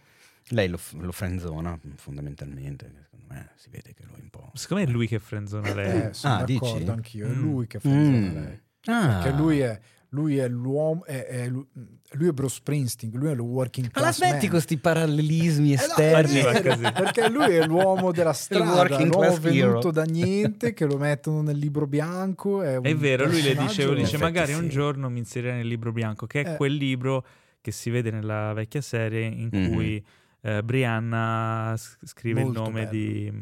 lei 0.50 0.68
lo, 0.68 0.78
lo 1.00 1.12
frenzona 1.12 1.78
fondamentalmente, 1.96 2.90
secondo 3.02 3.26
me 3.28 3.50
si 3.56 3.68
vede 3.70 3.94
che 3.94 4.04
lui 4.04 4.20
un 4.20 4.30
po'... 4.30 4.50
Secondo 4.54 4.84
me 4.84 4.88
è 4.88 4.92
lui 4.92 5.06
che 5.06 5.18
frenzona 5.18 5.74
lei. 5.74 6.08
Eh, 6.08 6.12
sono 6.12 6.34
ah, 6.34 6.44
d'accordo 6.44 6.78
dici? 6.78 6.90
anch'io, 6.90 7.26
è 7.26 7.30
mm. 7.30 7.40
lui 7.40 7.66
che 7.66 7.80
frenzona 7.80 8.30
mm. 8.30 8.34
lei. 8.34 8.60
Ah. 8.84 9.18
Perché 9.20 9.36
lui 9.36 9.58
è, 9.60 9.78
lui 10.10 10.38
è 10.38 10.48
l'uomo, 10.48 11.04
è, 11.04 11.26
è, 11.26 11.48
lui 11.48 12.28
è 12.28 12.32
Bruce 12.32 12.56
Springsteen, 12.56 13.12
lui 13.12 13.28
è 13.28 13.32
il 13.32 13.40
working 13.40 13.90
class 13.90 14.20
Ma 14.20 14.26
aspetti 14.26 14.48
questi 14.48 14.78
parallelismi 14.78 15.74
esterni. 15.74 16.38
Eh 16.38 16.76
no, 16.76 16.92
perché 16.92 17.28
lui 17.28 17.54
è 17.54 17.66
l'uomo 17.66 18.10
della 18.12 18.32
strada, 18.34 19.04
l'uomo 19.04 19.36
venuto 19.36 19.78
hero. 19.78 19.90
da 19.90 20.04
niente 20.04 20.72
che 20.72 20.86
lo 20.86 20.96
mettono 20.96 21.42
nel 21.42 21.58
libro 21.58 21.86
bianco. 21.86 22.62
È, 22.62 22.80
è 22.80 22.96
vero, 22.96 23.26
lui 23.26 23.42
le 23.42 23.54
dice, 23.54 23.94
dice 23.94 24.16
magari 24.16 24.52
sì. 24.52 24.58
un 24.58 24.68
giorno 24.68 25.10
mi 25.10 25.18
inserirà 25.18 25.54
nel 25.54 25.66
libro 25.66 25.92
bianco, 25.92 26.26
che 26.26 26.42
è 26.42 26.52
eh. 26.52 26.56
quel 26.56 26.74
libro 26.74 27.24
che 27.60 27.70
si 27.72 27.90
vede 27.90 28.10
nella 28.10 28.54
vecchia 28.54 28.80
serie 28.80 29.26
in 29.26 29.50
mm-hmm. 29.54 29.72
cui 29.72 30.04
eh, 30.40 30.62
Brianna 30.62 31.74
scrive 31.76 32.42
Molto 32.42 32.60
il 32.60 32.64
nome 32.66 32.88
di, 32.88 33.32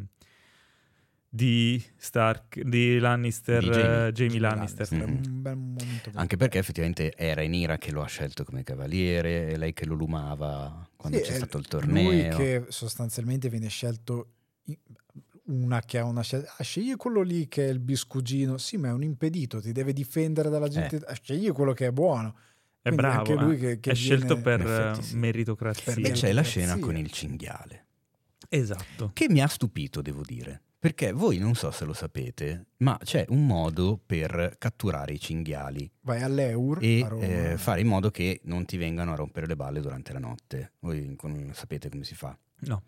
di, 1.29 1.83
Stark, 1.97 2.61
di 2.61 2.99
Lannister, 2.99 3.63
di 3.63 3.69
Jamie, 3.69 4.09
uh, 4.09 4.11
Jamie 4.13 4.39
Lannister. 4.41 4.93
Lannister. 4.93 5.57
Mm. 5.57 5.77
Anche 6.15 6.37
perché 6.37 6.59
effettivamente 6.59 7.13
era 7.15 7.43
Enira 7.43 7.79
che 7.79 7.93
lo 7.93 8.03
ha 8.03 8.07
scelto 8.07 8.45
come 8.45 8.63
cavaliere, 8.63 9.49
è 9.49 9.57
lei 9.57 9.73
che 9.73 9.87
lo 9.87 9.95
lumava 9.95 10.89
quando 10.97 11.19
sì, 11.19 11.25
c'è 11.25 11.35
stato 11.35 11.59
il 11.59 11.67
torneo. 11.67 12.11
Lui 12.11 12.29
che 12.29 12.65
sostanzialmente 12.69 13.49
viene 13.49 13.69
scelto 13.69 14.31
una 15.47 15.81
che 15.81 15.99
ha 15.99 16.05
una 16.05 16.23
scelta, 16.23 16.55
ah, 16.57 16.63
scegli 16.63 16.97
quello 16.97 17.23
lì 17.23 17.47
che 17.49 17.67
è 17.67 17.71
il 17.71 17.79
biscugino, 17.79 18.59
sì 18.59 18.77
ma 18.77 18.89
è 18.89 18.93
un 18.93 19.03
impedito, 19.03 19.61
ti 19.61 19.73
deve 19.73 19.93
difendere 19.93 20.49
dalla 20.49 20.69
gente, 20.69 20.97
eh. 20.97 21.15
scegli 21.21 21.51
quello 21.53 21.73
che 21.73 21.87
è 21.87 21.93
buono. 21.93 22.37
È 22.87 22.93
bravo, 22.93 23.35
lui 23.35 23.57
eh. 23.57 23.59
che, 23.59 23.81
che 23.81 23.91
è 23.91 23.95
viene... 23.95 24.17
scelto 24.17 24.41
per 24.41 24.61
effetti, 24.61 25.03
sì. 25.03 25.17
meritocrazia. 25.17 25.95
E 25.95 26.11
c'è 26.13 26.33
la 26.33 26.43
scena 26.43 26.79
con 26.79 26.97
il 26.97 27.11
cinghiale. 27.11 27.87
Esatto. 28.49 29.11
Che 29.13 29.27
mi 29.29 29.41
ha 29.41 29.49
stupito, 29.49 30.01
devo 30.03 30.23
dire. 30.25 30.63
Perché 30.79 31.11
voi 31.11 31.39
non 31.39 31.57
so 31.57 31.73
se 31.73 31.85
lo 31.85 31.93
sapete, 31.93 32.67
ma 32.79 32.97
c'è 33.03 33.25
un 33.31 33.45
modo 33.45 34.01
per 34.05 34.55
catturare 34.57 35.15
i 35.15 35.19
cinghiali. 35.19 35.91
Vai 36.03 36.23
all'Eur 36.23 36.79
e 36.81 37.01
eh, 37.21 37.59
fare 37.59 37.81
in 37.81 37.89
modo 37.89 38.13
che 38.13 38.41
non 38.45 38.65
ti 38.67 38.77
vengano 38.77 39.13
a 39.13 39.17
rompere 39.17 39.49
le 39.49 39.57
balle 39.57 39.81
durante 39.81 40.13
la 40.13 40.21
notte. 40.21 40.75
Voi 40.79 41.17
sapete 41.55 41.89
come 41.89 42.05
si 42.05 42.15
fa? 42.15 42.39
No. 42.61 42.85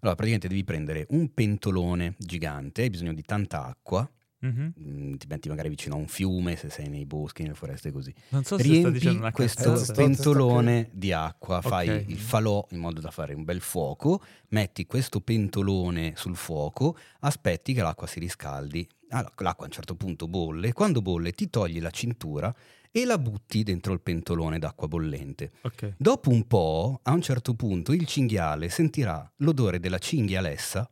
Allora, 0.00 0.14
praticamente 0.14 0.48
devi 0.48 0.62
prendere 0.62 1.06
un 1.10 1.32
pentolone 1.32 2.16
gigante, 2.18 2.82
hai 2.82 2.90
bisogno 2.90 3.14
di 3.14 3.22
tanta 3.22 3.64
acqua, 3.64 4.06
Mm-hmm. 4.44 5.16
ti 5.16 5.26
metti 5.26 5.48
magari 5.48 5.68
vicino 5.68 5.96
a 5.96 5.98
un 5.98 6.06
fiume 6.06 6.54
se 6.54 6.70
sei 6.70 6.88
nei 6.88 7.06
boschi, 7.06 7.42
nelle 7.42 7.54
foreste 7.54 7.90
così. 7.90 8.14
Non 8.28 8.44
so 8.44 8.56
se 8.56 8.62
Riempi 8.62 9.00
sta 9.00 9.10
una 9.10 9.32
questo 9.32 9.72
cazzata. 9.72 9.92
pentolone 9.94 10.90
di 10.92 11.12
acqua, 11.12 11.60
fai 11.60 11.88
okay. 11.88 12.04
il 12.08 12.18
falò 12.18 12.64
in 12.70 12.78
modo 12.78 13.00
da 13.00 13.10
fare 13.10 13.34
un 13.34 13.42
bel 13.42 13.60
fuoco, 13.60 14.22
metti 14.50 14.86
questo 14.86 15.20
pentolone 15.20 16.12
sul 16.14 16.36
fuoco, 16.36 16.96
aspetti 17.20 17.72
che 17.72 17.82
l'acqua 17.82 18.06
si 18.06 18.20
riscaldi. 18.20 18.88
Allora, 19.10 19.32
l'acqua 19.38 19.64
a 19.64 19.68
un 19.68 19.72
certo 19.72 19.96
punto 19.96 20.28
bolle, 20.28 20.72
quando 20.72 21.02
bolle 21.02 21.32
ti 21.32 21.50
togli 21.50 21.80
la 21.80 21.90
cintura 21.90 22.54
e 22.90 23.04
la 23.04 23.18
butti 23.18 23.62
dentro 23.64 23.92
il 23.92 24.00
pentolone 24.00 24.58
d'acqua 24.58 24.86
bollente. 24.86 25.50
Okay. 25.62 25.94
Dopo 25.96 26.30
un 26.30 26.46
po', 26.46 27.00
a 27.02 27.12
un 27.12 27.22
certo 27.22 27.54
punto, 27.54 27.92
il 27.92 28.06
cinghiale 28.06 28.68
sentirà 28.68 29.30
l'odore 29.38 29.80
della 29.80 29.98
cinghialessa 29.98 30.88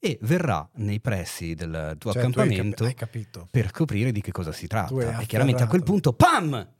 e 0.00 0.18
verrà 0.22 0.66
nei 0.76 0.98
pressi 0.98 1.54
del 1.54 1.94
tuo 1.98 2.12
cioè, 2.12 2.22
accampamento 2.22 2.84
hai 2.84 2.94
cap- 2.94 3.14
hai 3.14 3.26
per 3.50 3.68
scoprire 3.68 4.10
di 4.10 4.22
che 4.22 4.32
cosa 4.32 4.50
si 4.50 4.66
tratta. 4.66 5.20
E 5.20 5.26
chiaramente 5.26 5.62
a 5.62 5.66
quel 5.66 5.82
punto, 5.82 6.12
PAM! 6.12 6.78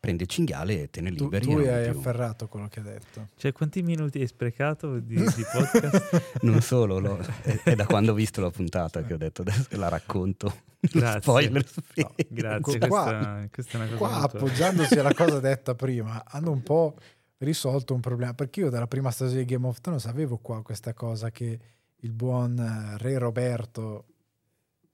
prende 0.00 0.22
il 0.22 0.28
cinghiale 0.28 0.82
e 0.82 0.90
te 0.90 1.00
ne 1.00 1.10
liberi. 1.10 1.44
Tu, 1.44 1.52
tu 1.52 1.58
hai 1.58 1.90
più. 1.90 1.98
afferrato 1.98 2.46
quello 2.48 2.68
che 2.68 2.80
ha 2.80 2.82
detto. 2.82 3.28
Cioè, 3.36 3.52
quanti 3.52 3.82
minuti 3.82 4.20
hai 4.20 4.26
sprecato 4.26 4.98
di, 4.98 5.16
di 5.16 5.44
podcast? 5.52 6.38
non 6.42 6.60
solo, 6.60 6.98
lo, 6.98 7.18
è, 7.42 7.60
è, 7.64 7.74
da 7.74 7.86
quando 7.86 8.12
ho 8.12 8.14
visto 8.14 8.40
la 8.40 8.50
puntata 8.50 9.02
che 9.02 9.14
ho 9.14 9.16
detto 9.16 9.42
adesso 9.42 9.66
la 9.70 9.88
racconto. 9.88 10.62
Grazie. 10.80 11.20
Spoiler. 11.20 11.64
No, 11.96 12.14
grazie, 12.28 12.78
qua, 12.78 13.02
questa, 13.02 13.48
questa, 13.50 13.72
è 13.72 13.80
una 13.80 13.86
cosa 13.86 13.96
Qua, 13.96 14.18
molto... 14.20 14.36
appoggiandosi 14.36 14.98
alla 14.98 15.12
cosa 15.14 15.40
detta 15.40 15.74
prima, 15.74 16.22
hanno 16.24 16.52
un 16.52 16.62
po' 16.62 16.94
risolto 17.38 17.94
un 17.94 18.00
problema. 18.00 18.32
Perché 18.32 18.60
io 18.60 18.70
dalla 18.70 18.86
prima 18.86 19.10
stagione 19.10 19.40
di 19.40 19.44
Game 19.44 19.66
of 19.66 19.80
Thrones 19.80 20.06
avevo 20.06 20.38
qua 20.38 20.62
questa 20.62 20.94
cosa 20.94 21.32
che 21.32 21.58
il 22.00 22.12
buon 22.12 22.58
eh, 22.58 22.98
re 22.98 23.18
Roberto... 23.18 24.04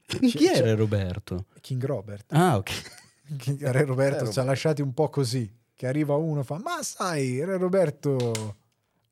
Chi 0.06 0.46
era 0.46 0.74
Roberto? 0.74 1.46
King 1.60 1.84
Robert. 1.84 2.32
Ah, 2.32 2.56
ok. 2.56 2.70
Re 3.60 3.84
Roberto 3.84 4.30
ci 4.30 4.38
ha 4.38 4.44
lasciati 4.44 4.82
un 4.82 4.92
po' 4.92 5.08
così, 5.08 5.50
che 5.74 5.86
arriva 5.86 6.14
uno 6.14 6.40
e 6.40 6.44
fa, 6.44 6.58
ma 6.58 6.82
sai, 6.82 7.42
Re 7.42 7.56
Roberto 7.56 8.56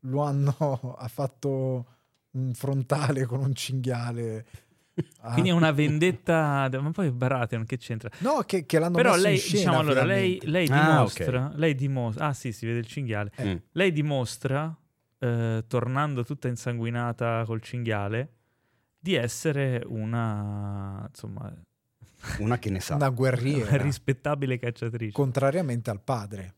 lo 0.01 0.23
hanno, 0.23 0.97
ha 0.99 1.09
fatto 1.09 1.87
un 2.33 2.53
frontale 2.55 3.25
con 3.25 3.41
un 3.41 3.55
cinghiale. 3.55 4.47
Quindi 5.33 5.49
è 5.49 5.53
una 5.53 5.73
vendetta, 5.73 6.69
ma 6.71 6.91
poi 6.91 7.11
Baratheon 7.11 7.65
che 7.65 7.79
c'entra? 7.79 8.11
No, 8.19 8.43
che, 8.45 8.67
che 8.67 8.79
l'hanno 8.79 8.97
Però 8.97 9.13
messo 9.13 9.23
lei, 9.23 9.35
in 9.35 9.41
scena, 9.41 9.59
diciamo 9.59 9.79
allora, 9.79 10.05
lei, 10.05 10.41
lei 10.45 10.67
dimostra, 10.67 11.43
ah, 11.43 11.47
okay. 11.47 11.59
lei 11.59 11.75
dimostra, 11.75 12.27
ah 12.27 12.33
sì, 12.35 12.53
si 12.53 12.67
vede 12.67 12.81
il 12.81 12.87
cinghiale, 12.87 13.33
eh. 13.37 13.63
lei 13.73 13.93
dimostra, 13.93 14.77
eh, 15.23 15.65
tornando 15.69 16.25
tutta 16.25 16.49
insanguinata 16.49 17.45
col 17.47 17.63
cinghiale, 17.63 18.33
di 18.99 19.15
essere 19.15 19.81
una, 19.87 21.05
insomma, 21.09 21.53
una 22.39 22.59
che 22.59 22.71
ne 22.71 22.81
sa. 22.81 22.97
Una 22.97 23.09
guerriera. 23.09 23.75
Una 23.75 23.83
rispettabile 23.83 24.59
cacciatrice. 24.59 25.13
Contrariamente 25.13 25.91
al 25.91 26.01
padre. 26.01 26.55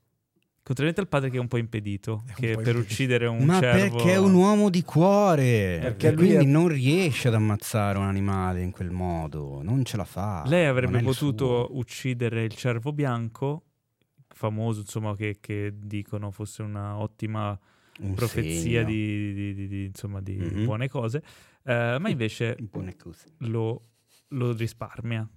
Contrariamente 0.63 1.03
al 1.03 1.09
padre 1.09 1.29
che 1.29 1.37
è 1.37 1.41
un 1.41 1.47
po' 1.47 1.59
impedito, 1.59 2.23
un 2.27 2.33
che 2.37 2.55
po 2.55 2.63
per 2.63 2.69
impedito. 2.69 2.79
uccidere 2.79 3.27
un 3.27 3.45
Ma 3.45 3.61
cervo... 3.61 3.97
perché 3.97 4.13
è 4.13 4.17
un 4.17 4.33
uomo 4.33 4.71
di 4.71 4.83
cuore, 4.83 5.79
perché 5.83 6.15
quindi 6.15 6.37
è... 6.37 6.49
non 6.49 6.69
riesce 6.69 7.29
ad 7.29 7.35
ammazzare 7.35 7.99
un 7.99 8.07
animale 8.07 8.63
in 8.63 8.71
quel 8.71 8.91
modo, 8.91 9.61
non 9.63 9.85
ce 9.85 9.99
la 9.99 10.07
fa. 10.07 10.43
Lei 10.47 10.65
avrebbe 10.65 11.03
potuto 11.03 11.69
uccidere 11.73 12.45
il 12.45 12.55
cervo 12.55 12.95
bianco, 12.95 13.65
famoso 14.29 14.81
insomma 14.81 15.15
che, 15.15 15.37
che 15.39 15.71
dicono 15.77 16.31
fosse 16.31 16.63
una 16.63 16.97
ottima 16.97 17.59
un 18.01 18.15
profezia 18.15 18.85
di, 18.85 19.33
di, 19.35 19.55
di, 19.55 19.69
di, 19.69 19.85
insomma, 19.85 20.21
di 20.21 20.37
mm-hmm. 20.37 20.65
buone 20.65 20.89
cose, 20.89 21.23
uh, 21.63 21.99
ma 21.99 22.09
invece 22.09 22.57
lo, 23.39 23.91
lo 24.29 24.53
risparmia 24.53 25.29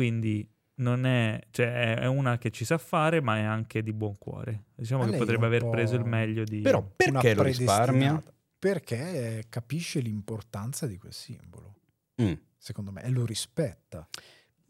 quindi 0.00 0.48
non 0.76 1.04
è, 1.04 1.38
cioè 1.50 1.96
è 1.96 2.06
una 2.06 2.38
che 2.38 2.50
ci 2.50 2.64
sa 2.64 2.78
fare, 2.78 3.20
ma 3.20 3.36
è 3.36 3.42
anche 3.42 3.82
di 3.82 3.92
buon 3.92 4.16
cuore. 4.16 4.64
Diciamo 4.74 5.04
che 5.04 5.18
potrebbe 5.18 5.44
aver 5.44 5.68
preso 5.68 5.94
il 5.94 6.06
meglio 6.06 6.42
di. 6.42 6.62
Però 6.62 6.82
perché 6.96 7.34
lo 7.34 7.42
risparmia? 7.42 8.22
Perché 8.58 9.44
capisce 9.50 10.00
l'importanza 10.00 10.86
di 10.86 10.96
quel 10.96 11.12
simbolo. 11.12 11.80
Mm. 12.22 12.32
Secondo 12.56 12.92
me, 12.92 13.02
e 13.02 13.10
lo 13.10 13.26
rispetta. 13.26 14.08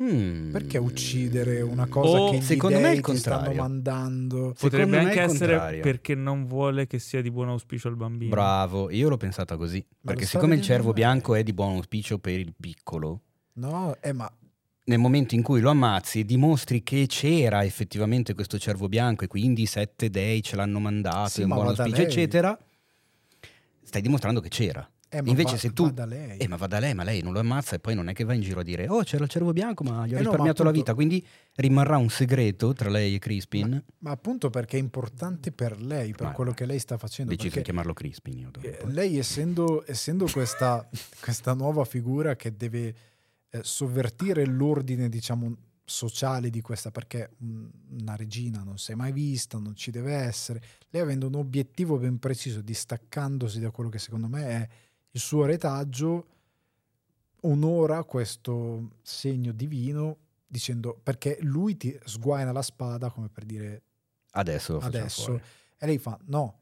Mm. 0.02 0.50
Perché 0.50 0.78
uccidere 0.78 1.60
una 1.60 1.86
cosa 1.86 2.20
o, 2.20 2.30
che 2.30 2.40
secondo 2.40 2.80
me 2.80 2.98
ti 3.00 3.16
stanno 3.16 3.52
mandando? 3.52 4.54
Potrebbe 4.58 4.98
anche 4.98 5.20
essere 5.20 5.80
perché 5.80 6.14
non 6.14 6.46
vuole 6.46 6.86
che 6.86 6.98
sia 6.98 7.20
di 7.20 7.30
buon 7.30 7.48
auspicio 7.48 7.88
al 7.88 7.96
bambino. 7.96 8.30
Bravo, 8.30 8.90
io 8.90 9.10
l'ho 9.10 9.18
pensata 9.18 9.58
così. 9.58 9.84
Ma 10.00 10.12
perché 10.12 10.24
siccome 10.24 10.54
il 10.54 10.62
cervo 10.62 10.94
bianco 10.94 11.34
è 11.34 11.42
di 11.42 11.52
buon 11.52 11.76
auspicio 11.76 12.18
per 12.18 12.38
il 12.38 12.54
piccolo. 12.58 13.20
No, 13.54 13.94
eh, 14.00 14.12
ma 14.12 14.32
nel 14.84 14.98
momento 14.98 15.34
in 15.34 15.42
cui 15.42 15.60
lo 15.60 15.70
ammazzi 15.70 16.24
dimostri 16.24 16.82
che 16.82 17.06
c'era 17.06 17.62
effettivamente 17.62 18.34
questo 18.34 18.58
cervo 18.58 18.88
bianco 18.88 19.24
e 19.24 19.26
quindi 19.28 19.62
i 19.62 19.66
sette 19.66 20.08
dei 20.08 20.42
ce 20.42 20.56
l'hanno 20.56 20.80
mandato, 20.80 21.28
sì, 21.28 21.42
un 21.42 21.48
buon 21.48 21.68
auspicio, 21.68 22.00
eccetera, 22.00 22.58
stai 23.82 24.00
dimostrando 24.00 24.40
che 24.40 24.48
c'era. 24.48 24.88
Eh, 25.12 25.20
Invece 25.24 25.52
va, 25.52 25.58
se 25.58 25.72
tu... 25.72 25.84
Va 25.84 25.90
da 25.90 26.04
lei. 26.06 26.38
Eh, 26.38 26.46
ma 26.46 26.54
va 26.54 26.68
da 26.68 26.78
lei, 26.78 26.94
ma 26.94 27.02
lei 27.02 27.20
non 27.20 27.32
lo 27.32 27.40
ammazza 27.40 27.74
e 27.74 27.80
poi 27.80 27.96
non 27.96 28.08
è 28.08 28.12
che 28.12 28.22
va 28.22 28.32
in 28.32 28.42
giro 28.42 28.60
a 28.60 28.62
dire 28.62 28.86
oh 28.88 29.02
c'era 29.02 29.24
il 29.24 29.30
cervo 29.30 29.52
bianco 29.52 29.82
ma 29.82 30.06
gli 30.06 30.12
ho 30.12 30.16
eh 30.16 30.18
risparmiato 30.18 30.36
no, 30.38 30.42
appunto... 30.42 30.62
la 30.62 30.70
vita, 30.70 30.94
quindi 30.94 31.26
rimarrà 31.56 31.96
un 31.96 32.08
segreto 32.08 32.72
tra 32.72 32.88
lei 32.88 33.16
e 33.16 33.18
Crispin. 33.18 33.70
Ma, 33.70 33.82
ma 33.98 34.10
appunto 34.12 34.50
perché 34.50 34.76
è 34.76 34.80
importante 34.80 35.50
per 35.50 35.80
lei, 35.82 36.12
per 36.12 36.28
ma, 36.28 36.32
quello 36.32 36.52
che 36.52 36.64
lei 36.64 36.78
sta 36.78 36.96
facendo. 36.96 37.34
Deciso 37.34 37.56
di 37.56 37.62
chiamarlo 37.62 37.92
Crispin 37.92 38.38
io. 38.38 38.50
Eh, 38.60 38.78
lei 38.86 39.18
essendo, 39.18 39.84
essendo 39.84 40.26
questa, 40.30 40.88
questa 41.20 41.54
nuova 41.54 41.84
figura 41.84 42.36
che 42.36 42.56
deve 42.56 42.94
eh, 43.50 43.60
sovvertire 43.64 44.46
l'ordine, 44.46 45.08
diciamo, 45.08 45.56
sociale 45.84 46.50
di 46.50 46.60
questa, 46.60 46.92
perché 46.92 47.30
una 47.98 48.14
regina 48.14 48.62
non 48.62 48.78
si 48.78 48.92
è 48.92 48.94
mai 48.94 49.10
vista, 49.10 49.58
non 49.58 49.74
ci 49.74 49.90
deve 49.90 50.14
essere. 50.14 50.62
Lei 50.90 51.02
avendo 51.02 51.26
un 51.26 51.34
obiettivo 51.34 51.98
ben 51.98 52.20
preciso, 52.20 52.60
distaccandosi 52.60 53.58
da 53.58 53.72
quello 53.72 53.90
che 53.90 53.98
secondo 53.98 54.28
me 54.28 54.46
è 54.46 54.68
il 55.12 55.20
suo 55.20 55.44
retaggio, 55.44 56.26
onora 57.42 58.04
questo 58.04 58.96
segno 59.02 59.52
divino 59.52 60.18
dicendo 60.46 60.98
perché 61.02 61.38
lui 61.42 61.76
ti 61.76 61.96
sguaina 62.04 62.52
la 62.52 62.62
spada 62.62 63.10
come 63.10 63.28
per 63.28 63.44
dire 63.44 63.82
adesso, 64.32 64.78
adesso. 64.78 65.40
e 65.78 65.86
lei 65.86 65.98
fa 65.98 66.18
no 66.24 66.58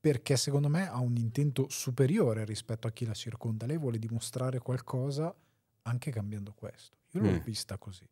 perché 0.00 0.36
secondo 0.36 0.68
me 0.68 0.88
ha 0.88 0.98
un 0.98 1.16
intento 1.16 1.68
superiore 1.68 2.44
rispetto 2.44 2.86
a 2.86 2.90
chi 2.90 3.04
la 3.04 3.12
circonda 3.12 3.66
lei 3.66 3.76
vuole 3.76 3.98
dimostrare 3.98 4.58
qualcosa 4.58 5.34
anche 5.82 6.10
cambiando 6.10 6.52
questo. 6.54 6.96
Io 7.10 7.22
l'ho 7.22 7.32
mm. 7.32 7.42
vista 7.44 7.76
così, 7.76 8.08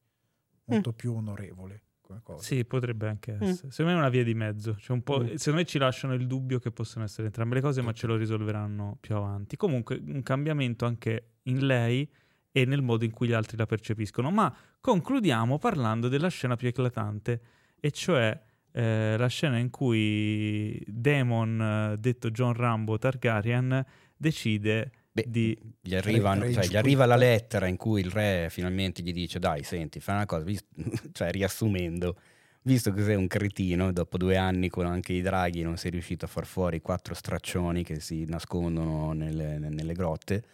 molto 0.64 0.90
mm. 0.90 0.94
più 0.94 1.14
onorevole. 1.14 1.82
Come 2.08 2.20
cosa. 2.22 2.42
Sì, 2.42 2.64
potrebbe 2.64 3.06
anche 3.06 3.32
mm. 3.32 3.42
essere. 3.42 3.66
Mm. 3.66 3.70
Secondo 3.70 3.90
me 3.90 3.96
è 3.98 4.00
una 4.00 4.08
via 4.08 4.24
di 4.24 4.34
mezzo. 4.34 4.76
Cioè 4.78 4.96
un 4.96 5.02
po', 5.02 5.20
mm. 5.20 5.34
Secondo 5.34 5.58
me 5.60 5.66
ci 5.66 5.76
lasciano 5.76 6.14
il 6.14 6.26
dubbio 6.26 6.58
che 6.58 6.70
possono 6.70 7.04
essere 7.04 7.26
entrambe 7.26 7.56
le 7.56 7.60
cose, 7.60 7.82
ma 7.82 7.92
ce 7.92 8.06
lo 8.06 8.16
risolveranno 8.16 8.96
più 8.98 9.14
avanti. 9.14 9.56
Comunque, 9.56 10.00
un 10.02 10.22
cambiamento 10.22 10.86
anche 10.86 11.32
in 11.42 11.66
lei 11.66 12.10
e 12.50 12.64
nel 12.64 12.80
modo 12.80 13.04
in 13.04 13.10
cui 13.10 13.28
gli 13.28 13.32
altri 13.32 13.58
la 13.58 13.66
percepiscono. 13.66 14.30
Ma 14.30 14.54
concludiamo 14.80 15.58
parlando 15.58 16.08
della 16.08 16.28
scena 16.28 16.56
più 16.56 16.68
eclatante, 16.68 17.40
e 17.78 17.90
cioè 17.90 18.40
eh, 18.72 19.16
la 19.18 19.26
scena 19.26 19.58
in 19.58 19.68
cui 19.68 20.82
Demon, 20.86 21.60
eh, 21.60 21.98
detto 21.98 22.30
John 22.30 22.54
Rambo 22.54 22.96
Targaryen, 22.96 23.84
decide 24.16 24.92
Beh, 25.22 25.30
di... 25.30 25.58
Gli, 25.80 25.94
arrivano, 25.94 26.50
cioè, 26.52 26.66
gli 26.66 26.76
arriva 26.76 27.06
la 27.06 27.16
lettera 27.16 27.66
in 27.66 27.76
cui 27.76 28.00
il 28.00 28.10
re 28.10 28.48
finalmente 28.50 29.02
gli 29.02 29.12
dice 29.12 29.38
dai 29.38 29.62
senti 29.62 30.00
fai 30.00 30.16
una 30.16 30.26
cosa, 30.26 30.44
cioè 31.12 31.30
riassumendo, 31.30 32.16
visto 32.62 32.92
che 32.92 33.02
sei 33.02 33.14
un 33.16 33.26
cretino, 33.26 33.92
dopo 33.92 34.16
due 34.16 34.36
anni 34.36 34.68
con 34.68 34.86
anche 34.86 35.12
i 35.12 35.22
draghi 35.22 35.62
non 35.62 35.76
sei 35.76 35.90
riuscito 35.92 36.24
a 36.24 36.28
far 36.28 36.46
fuori 36.46 36.80
quattro 36.80 37.14
straccioni 37.14 37.82
che 37.84 38.00
si 38.00 38.24
nascondono 38.26 39.12
nelle, 39.12 39.58
nelle 39.58 39.92
grotte, 39.94 40.44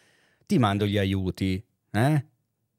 ti 0.46 0.58
mando 0.58 0.86
gli 0.86 0.98
aiuti, 0.98 1.62
eh? 1.90 2.26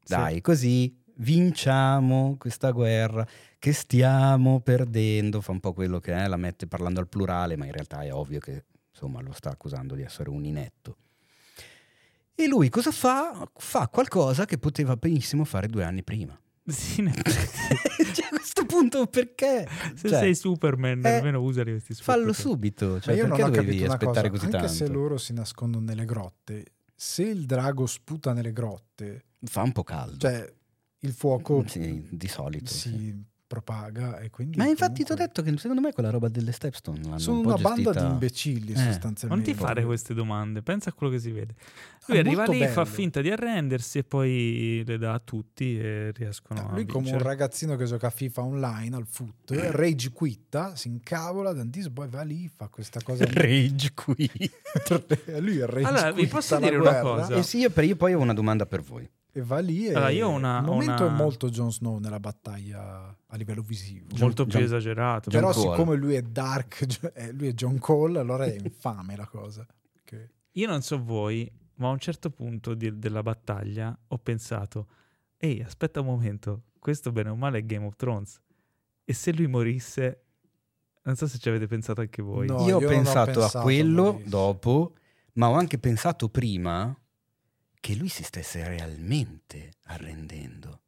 Dai, 0.08 0.36
sì. 0.36 0.42
così 0.42 1.04
vinciamo 1.18 2.36
questa 2.38 2.72
guerra 2.72 3.26
che 3.58 3.74
stiamo 3.74 4.60
perdendo, 4.60 5.42
fa 5.42 5.52
un 5.52 5.60
po' 5.60 5.74
quello 5.74 6.00
che 6.00 6.14
è, 6.14 6.28
la 6.28 6.38
mette 6.38 6.68
parlando 6.68 7.00
al 7.00 7.08
plurale, 7.08 7.56
ma 7.58 7.66
in 7.66 7.72
realtà 7.72 8.04
è 8.04 8.14
ovvio 8.14 8.40
che 8.40 8.66
insomma 8.92 9.22
lo 9.22 9.34
sta 9.34 9.50
accusando 9.50 9.96
di 9.96 10.04
essere 10.04 10.30
un 10.30 10.46
inetto. 10.46 10.98
E 12.36 12.48
lui 12.48 12.70
cosa 12.70 12.92
fa? 12.92 13.50
Fa 13.56 13.88
qualcosa 13.88 14.46
che 14.46 14.58
poteva 14.58 14.96
benissimo 14.98 15.46
fare 15.46 15.68
due 15.68 15.84
anni 15.84 16.04
prima. 16.04 16.38
Sì, 16.68 17.04
cioè, 18.14 18.26
a 18.26 18.30
questo 18.30 18.66
punto 18.66 19.06
perché? 19.08 19.68
Se 19.96 20.10
cioè, 20.10 20.20
sei 20.20 20.36
Superman, 20.36 21.06
eh, 21.06 21.16
almeno 21.18 21.42
usali 21.42 21.72
questi 21.72 21.94
Superman. 21.94 22.26
Fallo 22.26 22.34
subito, 22.34 23.00
cioè, 23.00 23.16
perché 23.16 23.44
dovevi 23.44 23.86
aspettare 23.86 24.30
cosa, 24.30 24.46
così 24.46 24.46
anche 24.46 24.58
tanto? 24.58 24.58
Anche 24.58 24.68
se 24.70 24.88
loro 24.88 25.18
si 25.18 25.34
nascondono 25.34 25.86
nelle 25.86 26.06
grotte, 26.06 26.66
se 26.94 27.24
il 27.24 27.46
drago 27.46 27.86
sputa 27.86 28.34
nelle 28.34 28.52
grotte... 28.52 29.26
Fa 29.44 29.62
un 29.62 29.72
po' 29.72 29.84
caldo. 29.84 30.18
Cioè, 30.18 30.54
il 31.00 31.14
fuoco... 31.14 31.64
Sì, 31.68 32.08
di 32.10 32.28
solito. 32.28 32.72
Si 32.72 32.90
sì 32.90 33.34
propaga 33.48 34.20
e 34.20 34.30
quindi 34.32 34.58
ma 34.58 34.66
infatti 34.66 35.04
comunque... 35.04 35.06
ti 35.06 35.12
ho 35.12 35.26
detto 35.26 35.42
che 35.44 35.58
secondo 35.58 35.82
me 35.82 35.94
quella 35.94 36.10
roba 36.10 36.30
delle 36.30 36.52
Stepstone 36.52 37.02
l'hanno 37.04 37.20
sono 37.20 37.40
un 37.40 37.46
una 37.46 37.56
gestita... 37.56 37.92
banda 37.92 38.00
di 38.00 38.12
imbecilli 38.12 38.72
eh. 38.72 38.76
sostanzialmente. 38.76 39.28
Non 39.28 39.44
ti 39.44 39.54
fare 39.54 39.86
queste 39.86 40.14
domande 40.14 40.62
pensa 40.62 40.90
a 40.90 40.94
quello 40.94 41.14
che 41.14 41.20
si 41.20 41.32
vede. 41.32 41.54
Lui 42.08 42.18
arriva 42.20 42.46
lì 42.46 42.60
bello. 42.60 42.72
fa 42.72 42.86
finta 42.86 43.22
di 43.22 43.32
arrendersi 43.32 44.00
e 44.00 44.04
poi 44.04 44.84
le 44.86 44.98
dà 44.98 45.14
a 45.14 45.20
tutti 45.20 45.78
e 45.78 46.12
riescono 46.12 46.60
eh, 46.60 46.64
a 46.64 46.68
lui 46.68 46.78
vincere. 46.84 47.04
come 47.04 47.12
un 47.12 47.22
ragazzino 47.22 47.76
che 47.76 47.86
gioca 47.86 48.08
a 48.08 48.12
FIFA 48.12 48.42
online 48.44 48.96
al 48.96 49.06
foot 49.08 49.52
rage 49.52 50.12
quitta 50.12 50.76
si 50.76 50.88
incavola 50.88 51.54
Dantis 51.54 51.90
poi 51.90 52.08
va 52.08 52.22
lì 52.22 52.50
fa 52.54 52.68
questa 52.68 53.02
cosa 53.04 53.26
rage 53.32 53.94
quit 53.94 55.40
lui 55.40 55.58
è 55.58 55.66
rage 55.66 55.88
allora 55.88 56.12
vi 56.12 56.28
posso 56.28 56.58
dire 56.58 56.76
una 56.76 57.00
cosa 57.00 57.36
eh 57.36 57.44
sì 57.44 57.60
io, 57.60 57.72
io 57.76 57.96
poi 57.96 58.14
ho 58.14 58.20
una 58.20 58.34
domanda 58.34 58.66
per 58.66 58.82
voi 58.82 59.10
e 59.38 59.42
va 59.42 59.60
lì 59.60 59.88
e 59.88 59.90
allora, 59.90 60.10
io 60.12 60.30
una, 60.30 60.60
il 60.60 60.64
momento 60.64 61.04
una... 61.04 61.14
è 61.14 61.18
molto 61.18 61.50
Jon 61.50 61.70
Snow 61.70 61.98
nella 61.98 62.22
battaglia 62.22 63.14
a 63.26 63.36
livello 63.36 63.62
visivo 63.62 64.08
molto 64.18 64.46
John, 64.46 64.56
più 64.56 64.66
esagerato 64.66 65.30
però 65.30 65.52
John 65.52 65.62
siccome 65.62 65.84
Cole. 65.84 65.98
lui 65.98 66.16
è 66.16 66.22
dark 66.22 67.12
eh, 67.14 67.34
lui 67.34 67.50
è 67.50 67.52
John 67.52 67.78
Cole 67.78 68.20
allora 68.20 68.46
è 68.46 68.56
infame 68.64 69.18
la 69.18 69.28
cosa 69.28 69.68
okay. 70.00 70.30
io 70.52 70.68
non 70.68 70.82
so 70.82 71.04
voi 71.04 71.52
ma 71.76 71.90
a 71.90 71.92
un 71.92 72.00
certo 72.00 72.30
punto 72.30 72.76
di, 72.76 72.98
della 72.98 73.22
battaglia 73.22 73.94
ho 74.08 74.18
pensato 74.20 74.88
ehi 75.36 75.62
aspetta 75.62 76.00
un 76.00 76.06
momento 76.06 76.62
questo 76.80 77.12
bene 77.12 77.30
o 77.30 77.36
male 77.36 77.58
è 77.58 77.66
Game 77.66 77.86
of 77.86 77.96
Thrones 77.98 78.40
E 79.04 79.14
se 79.14 79.34
lui 79.34 79.48
morisse, 79.48 80.24
non 81.04 81.16
so 81.16 81.28
se 81.28 81.40
ci 81.40 81.50
avete 81.50 81.68
pensato 81.68 82.02
anche 82.02 82.22
voi. 82.22 82.48
No, 82.48 82.62
io, 82.62 82.80
io 82.80 82.86
ho 82.86 82.90
pensato, 82.90 83.32
pensato 83.32 83.58
a 83.58 83.62
quello 83.62 84.22
dopo, 84.26 84.94
ma 85.34 85.50
ho 85.50 85.54
anche 85.54 85.78
pensato 85.78 86.30
prima 86.30 86.96
che 87.86 87.94
lui 87.94 88.10
si 88.10 88.24
stesse 88.24 88.68
realmente 88.68 89.74
arrendendo 89.84 90.85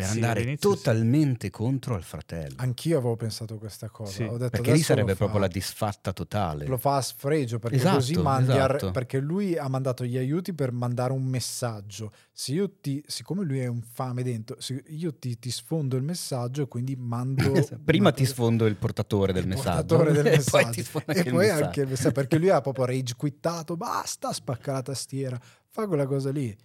per 0.00 0.08
sì, 0.08 0.14
andare 0.14 0.56
totalmente 0.56 1.46
sì. 1.46 1.50
contro 1.50 1.94
al 1.94 2.02
fratello. 2.02 2.54
Anch'io 2.56 2.98
avevo 2.98 3.16
pensato 3.16 3.58
questa 3.58 3.88
cosa. 3.88 4.10
Sì. 4.10 4.22
Detto, 4.24 4.48
perché 4.48 4.72
lì 4.72 4.80
sarebbe 4.80 5.14
proprio 5.14 5.40
la 5.40 5.46
disfatta 5.46 6.12
totale. 6.12 6.66
Lo 6.66 6.78
fa 6.78 6.96
a 6.96 7.02
sfregio 7.02 7.58
perché 7.58 7.76
esatto, 7.76 7.96
così 7.96 8.16
mandi 8.16 8.52
esatto. 8.52 8.88
a, 8.88 8.90
perché 8.90 9.18
lui 9.18 9.56
ha 9.56 9.68
mandato 9.68 10.04
gli 10.04 10.16
aiuti 10.16 10.52
per 10.52 10.72
mandare 10.72 11.12
un 11.12 11.22
messaggio. 11.22 12.12
Se 12.32 12.52
io 12.52 12.70
ti, 12.80 13.02
siccome 13.06 13.44
lui 13.44 13.60
è 13.60 13.66
un 13.66 13.82
fame 13.82 14.22
dentro, 14.22 14.56
io 14.88 15.14
ti, 15.14 15.38
ti 15.38 15.50
sfondo 15.50 15.96
il 15.96 16.02
messaggio 16.02 16.62
e 16.62 16.68
quindi 16.68 16.96
mando. 16.96 17.52
Prima 17.84 18.04
mando, 18.04 18.18
ti 18.18 18.24
sfondo 18.24 18.66
il 18.66 18.76
portatore 18.76 19.32
del 19.32 19.42
il 19.42 19.48
messaggio. 19.48 19.96
Portatore 19.96 20.12
del 20.12 20.24
messaggio. 20.24 20.80
e 20.80 20.84
poi, 20.90 21.02
e 21.06 21.18
anche, 21.18 21.30
poi 21.30 21.46
il 21.46 21.50
anche 21.50 21.80
il 21.82 21.88
messaggio. 21.88 22.12
Perché 22.12 22.38
lui 22.38 22.50
ha 22.50 22.60
proprio 22.60 22.86
rage 22.86 23.14
quittato, 23.16 23.76
basta, 23.76 24.32
spacca 24.32 24.72
la 24.72 24.82
tastiera, 24.82 25.38
fa 25.68 25.86
quella 25.86 26.06
cosa 26.06 26.30
lì. 26.30 26.56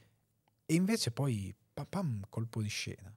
E 0.68 0.74
invece 0.74 1.12
poi, 1.12 1.54
pam, 1.74 1.86
pam 1.90 2.22
colpo 2.30 2.62
di 2.62 2.70
scena. 2.70 3.14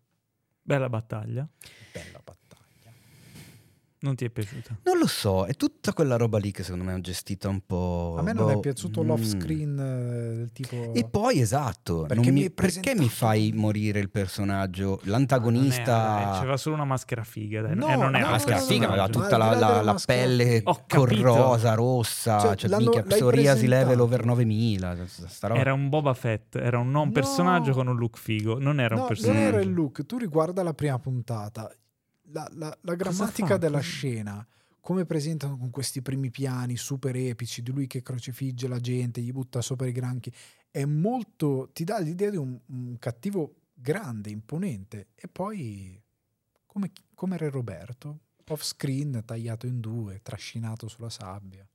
Bella 0.69 0.91
battaglia. 0.91 1.49
Bella 1.91 2.21
battaglia. 2.23 2.48
Non 4.01 4.15
ti 4.15 4.25
è 4.25 4.31
piaciuta? 4.31 4.79
Non 4.85 4.97
lo 4.97 5.09
so, 5.09 5.45
è 5.45 5.55
tutta 5.55 5.93
quella 5.93 6.17
roba 6.17 6.39
lì 6.39 6.53
che 6.53 6.63
secondo 6.63 6.85
me 6.85 6.95
è 6.95 7.01
gestita 7.01 7.49
un 7.49 7.61
po'. 7.67 8.15
A 8.17 8.23
me 8.23 8.33
non 8.33 8.45
boh, 8.45 8.53
è 8.53 8.61
piaciuto 8.61 9.03
mm. 9.03 9.07
l'off 9.07 9.23
screen 9.23 9.77
eh, 9.77 10.37
del 10.37 10.53
tipo. 10.53 10.95
E 10.95 11.05
poi 11.05 11.41
esatto, 11.41 12.03
perché, 12.07 12.31
mi, 12.31 12.49
perché 12.49 12.95
mi, 12.95 13.09
fai 13.09 13.51
morire 13.53 13.99
il 13.99 14.09
personaggio? 14.09 15.01
L'antagonista. 15.05 16.39
C'era 16.39 16.57
solo 16.57 16.77
una 16.77 16.85
maschera 16.85 17.25
figa. 17.25 17.63
Dai. 17.63 17.75
No, 17.75 17.89
eh, 17.89 17.97
non 17.97 18.15
è 18.15 18.21
una 18.21 18.31
maschera 18.31 18.61
figa, 18.61 18.87
aveva 18.87 19.09
tutta 19.09 19.37
la, 19.37 19.59
la, 19.59 19.83
la 19.83 20.01
pelle 20.07 20.63
corrosa, 20.87 21.75
rossa. 21.75 22.39
Cioè, 22.39 22.55
cioè 22.55 22.77
minchia, 22.77 23.03
psoriasi 23.03 23.67
level 23.67 23.99
over 23.99 24.25
9000. 24.25 24.97
Era 25.55 25.73
un 25.73 25.89
Boba 25.89 26.15
Fett, 26.15 26.55
era 26.55 26.79
un 26.79 26.93
non 26.93 27.11
personaggio 27.11 27.73
con 27.73 27.89
un 27.89 27.97
look 27.97 28.17
figo. 28.17 28.61
Non 28.61 28.79
era 28.79 28.95
un 28.95 29.07
personaggio. 29.09 29.41
Non 29.41 29.49
era 29.49 29.61
il 29.61 29.73
look. 29.73 30.07
Tu 30.07 30.19
riguarda 30.19 30.63
la 30.63 30.73
prima 30.73 31.01
puntata 31.01 31.69
la, 32.31 32.49
la, 32.55 32.77
la 32.81 32.95
grammatica 32.95 33.57
della 33.57 33.81
scena, 33.81 34.47
come 34.81 35.05
presentano 35.05 35.57
con 35.57 35.71
questi 35.71 36.03
primi 36.03 36.31
piani 36.31 36.77
super 36.77 37.15
epici 37.17 37.63
di 37.63 37.71
lui 37.71 37.87
che 37.87 38.03
crocifigge 38.03 38.69
la 38.69 38.81
gente, 38.81 39.21
gli 39.21 39.33
butta 39.33 39.61
sopra 39.61 39.87
i 39.87 39.93
granchi, 39.93 40.33
è 40.71 40.85
molto, 40.85 41.71
ti 41.73 41.85
dà 41.85 41.99
l'idea 41.99 42.31
di 42.31 42.37
un, 42.37 42.59
un 42.67 42.97
cattivo 42.99 43.57
grande, 43.75 44.31
imponente, 44.31 45.09
e 45.15 45.29
poi 45.29 46.01
come, 46.67 46.93
come 47.15 47.37
Re 47.37 47.51
Roberto, 47.51 48.21
off 48.49 48.63
screen, 48.63 49.23
tagliato 49.25 49.67
in 49.67 49.81
due, 49.81 50.21
trascinato 50.23 50.89
sulla 50.89 51.11
sabbia. 51.11 51.67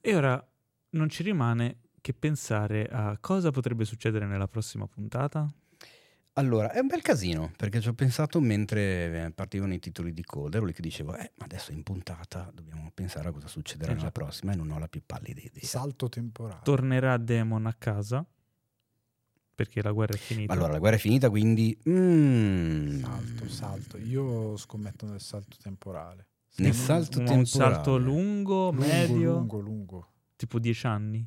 E 0.00 0.14
ora 0.14 0.46
non 0.90 1.08
ci 1.08 1.22
rimane 1.22 1.78
che 2.00 2.14
pensare 2.14 2.86
a 2.86 3.18
cosa 3.18 3.50
potrebbe 3.50 3.84
succedere 3.84 4.26
nella 4.26 4.46
prossima 4.46 4.86
puntata. 4.86 5.52
Allora, 6.38 6.70
è 6.70 6.80
un 6.80 6.86
bel 6.86 7.00
casino, 7.00 7.50
perché 7.56 7.80
ci 7.80 7.88
ho 7.88 7.94
pensato 7.94 8.40
mentre 8.40 9.24
eh, 9.24 9.30
partivano 9.30 9.72
i 9.72 9.78
titoli 9.78 10.12
di 10.12 10.22
coda, 10.22 10.58
ero 10.58 10.66
lì 10.66 10.74
che 10.74 10.82
dicevo, 10.82 11.16
eh, 11.16 11.32
ma 11.36 11.46
adesso 11.46 11.72
in 11.72 11.82
puntata 11.82 12.50
dobbiamo 12.52 12.90
pensare 12.92 13.28
a 13.28 13.32
cosa 13.32 13.48
succederà 13.48 13.92
esatto. 13.92 13.96
nella 13.96 14.10
prossima 14.10 14.52
e 14.52 14.56
non 14.56 14.70
ho 14.70 14.78
la 14.78 14.86
più 14.86 15.00
pallida 15.06 15.40
idea. 15.40 15.64
Salto 15.64 16.10
temporale. 16.10 16.60
Tornerà 16.62 17.16
Demon 17.16 17.64
a 17.64 17.72
casa, 17.72 18.22
perché 19.54 19.80
la 19.80 19.92
guerra 19.92 20.12
è 20.12 20.18
finita. 20.18 20.52
Allora, 20.52 20.72
la 20.72 20.78
guerra 20.78 20.96
è 20.96 20.98
finita, 20.98 21.30
quindi... 21.30 21.74
Mm. 21.88 23.00
Salto, 23.00 23.48
salto. 23.48 23.96
Io 23.96 24.58
scommetto 24.58 25.06
nel 25.06 25.22
salto 25.22 25.56
temporale. 25.58 26.28
Nel 26.56 26.74
salto 26.74 27.18
un, 27.18 27.24
temporale? 27.24 27.38
Un 27.38 27.46
salto 27.46 27.96
lungo, 27.96 28.70
lungo 28.70 28.72
medio? 28.72 29.32
Lungo, 29.32 29.58
lungo. 29.58 30.12
Tipo 30.36 30.58
dieci 30.58 30.86
anni? 30.86 31.26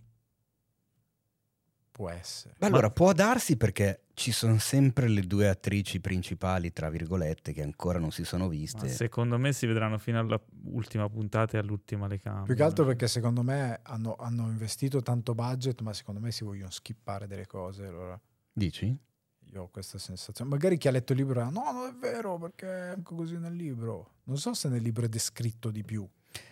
Può 2.00 2.10
essere. 2.10 2.56
Beh, 2.58 2.68
allora, 2.68 2.90
può 2.90 3.12
darsi 3.12 3.58
perché 3.58 4.04
ci 4.14 4.32
sono 4.32 4.58
sempre 4.58 5.10
le 5.10 5.20
due 5.20 5.50
attrici 5.50 6.00
principali, 6.00 6.72
tra 6.72 6.90
virgolette, 6.90 7.52
che 7.52 7.62
ancora 7.62 8.00
non 8.00 8.12
si 8.12 8.24
sono 8.24 8.48
viste. 8.48 8.86
Ma 8.86 8.88
secondo 8.88 9.38
me 9.38 9.52
si 9.52 9.66
vedranno 9.66 9.98
fino 9.98 10.18
all'ultima 10.18 11.10
puntata 11.10 11.58
e 11.58 11.60
all'ultima 11.60 12.08
le 12.08 12.18
camere. 12.18 12.46
Più 12.46 12.56
che 12.56 12.64
altro 12.64 12.86
perché 12.86 13.10
secondo 13.10 13.44
me 13.44 13.82
hanno, 13.84 14.16
hanno, 14.18 14.48
investito 14.48 15.02
tanto 15.02 15.36
budget, 15.36 15.82
ma 15.82 15.92
secondo 15.92 16.22
me 16.22 16.32
si 16.32 16.46
vogliono 16.46 16.70
skippare 16.70 17.28
delle 17.28 17.46
cose. 17.46 17.86
Allora. 17.86 18.18
Dici? 18.54 18.98
Io 19.52 19.64
ho 19.64 19.68
questa 19.68 19.98
sensazione. 19.98 20.50
Magari 20.50 20.78
chi 20.78 20.88
ha 20.88 20.92
letto 20.92 21.12
il 21.12 21.18
libro 21.18 21.44
no, 21.50 21.70
non 21.74 21.86
è 21.90 21.94
vero, 22.00 22.38
perché 22.38 22.66
è 22.66 22.90
anche 22.92 23.14
così 23.14 23.38
nel 23.38 23.56
libro. 23.56 24.20
Non 24.24 24.38
so 24.38 24.54
se 24.54 24.70
nel 24.70 24.82
libro 24.82 25.04
è 25.04 25.10
descritto 25.10 25.70
di 25.70 25.84
più. 25.84 26.08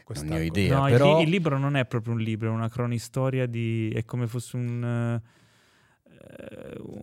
Non 0.08 0.26
ne 0.26 0.36
ho 0.36 0.42
idea. 0.42 0.78
No, 0.78 0.86
però... 0.86 1.18
il, 1.20 1.26
il, 1.26 1.30
libro 1.30 1.58
non 1.58 1.76
è 1.76 1.86
proprio 1.86 2.14
un 2.14 2.20
libro, 2.20 2.50
è 2.50 2.54
una 2.54 2.70
cronistoria 2.70 3.46
di... 3.46 3.92
è 3.94 4.06
come 4.06 4.28
fosse 4.28 4.56
un... 4.56 5.22
Uh, 5.22 5.36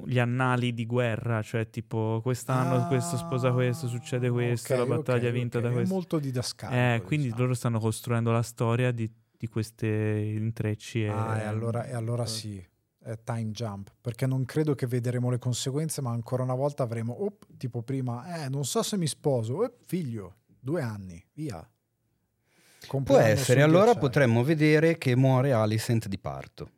gli 0.07 0.19
annali 0.19 0.75
di 0.75 0.85
guerra, 0.85 1.41
cioè 1.41 1.71
tipo 1.71 2.21
quest'anno 2.23 2.85
ah, 2.85 2.87
questo 2.87 3.17
sposa 3.17 3.53
questo, 3.53 3.89
succede 3.89 4.29
questo, 4.29 4.75
okay, 4.75 4.87
la 4.87 4.97
battaglia 4.97 5.29
okay, 5.29 5.33
vinta 5.33 5.59
okay. 5.59 5.71
da 5.71 5.75
questo. 5.75 5.93
È 5.93 5.97
molto 5.97 6.19
didascalico. 6.19 6.79
Eh, 6.79 7.03
quindi 7.07 7.27
diciamo. 7.27 7.43
loro 7.43 7.55
stanno 7.55 7.79
costruendo 7.79 8.33
la 8.33 8.43
storia 8.43 8.93
di, 8.93 9.11
di 9.37 9.47
queste 9.49 9.87
intrecci. 9.87 11.05
E, 11.05 11.09
ah, 11.09 11.39
e 11.39 11.45
allora, 11.45 11.87
e 11.87 11.95
allora 11.95 12.27
sì, 12.27 12.63
è 13.05 13.19
time 13.23 13.51
jump, 13.51 13.95
perché 14.01 14.27
non 14.27 14.45
credo 14.45 14.75
che 14.75 14.87
vedremo 14.87 15.31
le 15.31 15.39
conseguenze, 15.39 16.01
ma 16.01 16.11
ancora 16.11 16.43
una 16.43 16.55
volta 16.55 16.83
avremo, 16.83 17.13
oh, 17.13 17.37
tipo 17.57 17.83
prima, 17.83 18.45
eh, 18.45 18.49
non 18.49 18.65
so 18.65 18.83
se 18.83 18.97
mi 18.97 19.07
sposo, 19.07 19.55
oh, 19.55 19.77
figlio, 19.85 20.37
due 20.59 20.81
anni, 20.81 21.23
via. 21.35 21.67
Può 22.87 23.19
essere, 23.19 23.63
allora 23.63 23.95
potremmo 23.95 24.43
vedere 24.43 24.99
che 24.99 25.17
muore 25.17 25.53
Alicent 25.53 26.09
di 26.09 26.19
parto. 26.19 26.69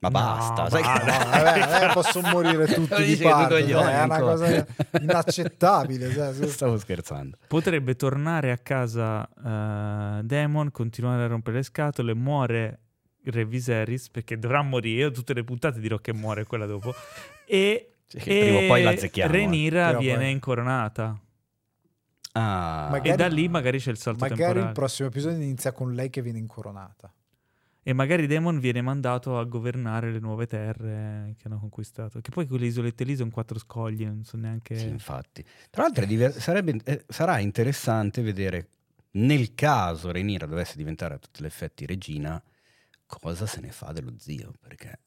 Ma 0.00 0.10
no, 0.10 0.18
basta, 0.18 0.70
sai 0.70 0.82
va, 0.82 0.92
che... 0.92 1.04
no, 1.06 1.42
vabbè, 1.42 1.92
posso 1.92 2.20
morire 2.20 2.66
tutti 2.66 3.02
di 3.02 3.16
parto, 3.16 3.56
è 3.56 4.02
una 4.04 4.20
cosa 4.20 4.66
inaccettabile. 5.00 6.12
Cioè, 6.12 6.32
Stavo 6.46 6.78
scherzando. 6.78 7.36
Potrebbe 7.48 7.96
tornare 7.96 8.52
a 8.52 8.58
casa 8.58 9.28
uh, 9.28 10.22
Demon, 10.22 10.70
continuare 10.70 11.24
a 11.24 11.26
rompere 11.26 11.56
le 11.56 11.62
scatole, 11.64 12.14
muore 12.14 12.80
Re 13.24 13.44
Viserys 13.44 14.08
perché 14.08 14.38
dovrà 14.38 14.62
morire. 14.62 15.00
Io 15.02 15.10
tutte 15.10 15.34
le 15.34 15.42
puntate 15.42 15.80
dirò 15.80 15.98
che 15.98 16.12
muore 16.12 16.44
quella 16.44 16.66
dopo. 16.66 16.94
E, 17.44 17.94
cioè, 18.06 18.22
e 18.24 18.40
prima 18.40 18.58
o 18.58 18.66
poi 18.68 18.82
la 18.84 18.96
zecchiamo. 18.96 19.32
Renira 19.32 19.90
eh. 19.90 19.98
viene 19.98 20.24
poi... 20.24 20.30
incoronata. 20.30 21.20
Ah. 22.32 22.88
Magari, 22.90 23.10
e 23.10 23.16
da 23.16 23.26
lì 23.26 23.48
magari 23.48 23.78
c'è 23.78 23.90
il 23.90 23.98
salto 23.98 24.20
magari 24.20 24.40
temporale. 24.40 24.66
il 24.68 24.72
prossimo 24.72 25.08
episodio 25.08 25.42
inizia 25.42 25.72
con 25.72 25.94
lei 25.94 26.10
che 26.10 26.22
viene 26.22 26.38
incoronata. 26.38 27.12
E 27.82 27.94
magari 27.94 28.26
Demon 28.26 28.58
viene 28.58 28.82
mandato 28.82 29.38
a 29.38 29.44
governare 29.44 30.12
le 30.12 30.18
nuove 30.18 30.46
terre 30.46 31.34
che 31.38 31.48
hanno 31.48 31.58
conquistato. 31.58 32.20
Che 32.20 32.30
poi 32.30 32.46
quelle 32.46 32.66
isolette 32.66 33.02
lì 33.02 33.16
sono 33.16 33.30
quattro 33.30 33.58
scogli, 33.58 34.04
non 34.04 34.24
so 34.24 34.36
neanche... 34.36 34.76
Sì, 34.76 34.88
infatti. 34.88 35.42
Tra 35.70 35.84
l'altro 35.84 36.04
diver- 36.04 36.36
sarebbe, 36.36 36.78
eh, 36.84 37.04
sarà 37.08 37.38
interessante 37.38 38.20
vedere, 38.20 38.68
nel 39.12 39.54
caso 39.54 40.10
Renira 40.10 40.44
dovesse 40.44 40.76
diventare 40.76 41.14
a 41.14 41.18
tutti 41.18 41.42
gli 41.42 41.46
effetti 41.46 41.86
regina, 41.86 42.42
cosa 43.06 43.46
se 43.46 43.60
ne 43.60 43.72
fa 43.72 43.90
dello 43.92 44.12
zio, 44.18 44.52
perché... 44.60 45.00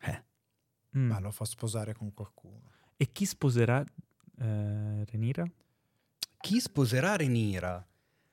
Eh. 0.00 0.24
Mm. 0.98 1.06
Ma 1.06 1.20
lo 1.20 1.30
fa 1.30 1.44
sposare 1.44 1.94
con 1.94 2.12
qualcuno. 2.12 2.70
E 2.96 3.12
chi 3.12 3.24
sposerà 3.24 3.80
eh, 4.40 5.04
Renira? 5.04 5.48
Chi 6.42 6.58
sposerà 6.58 7.14
Renira? 7.14 7.86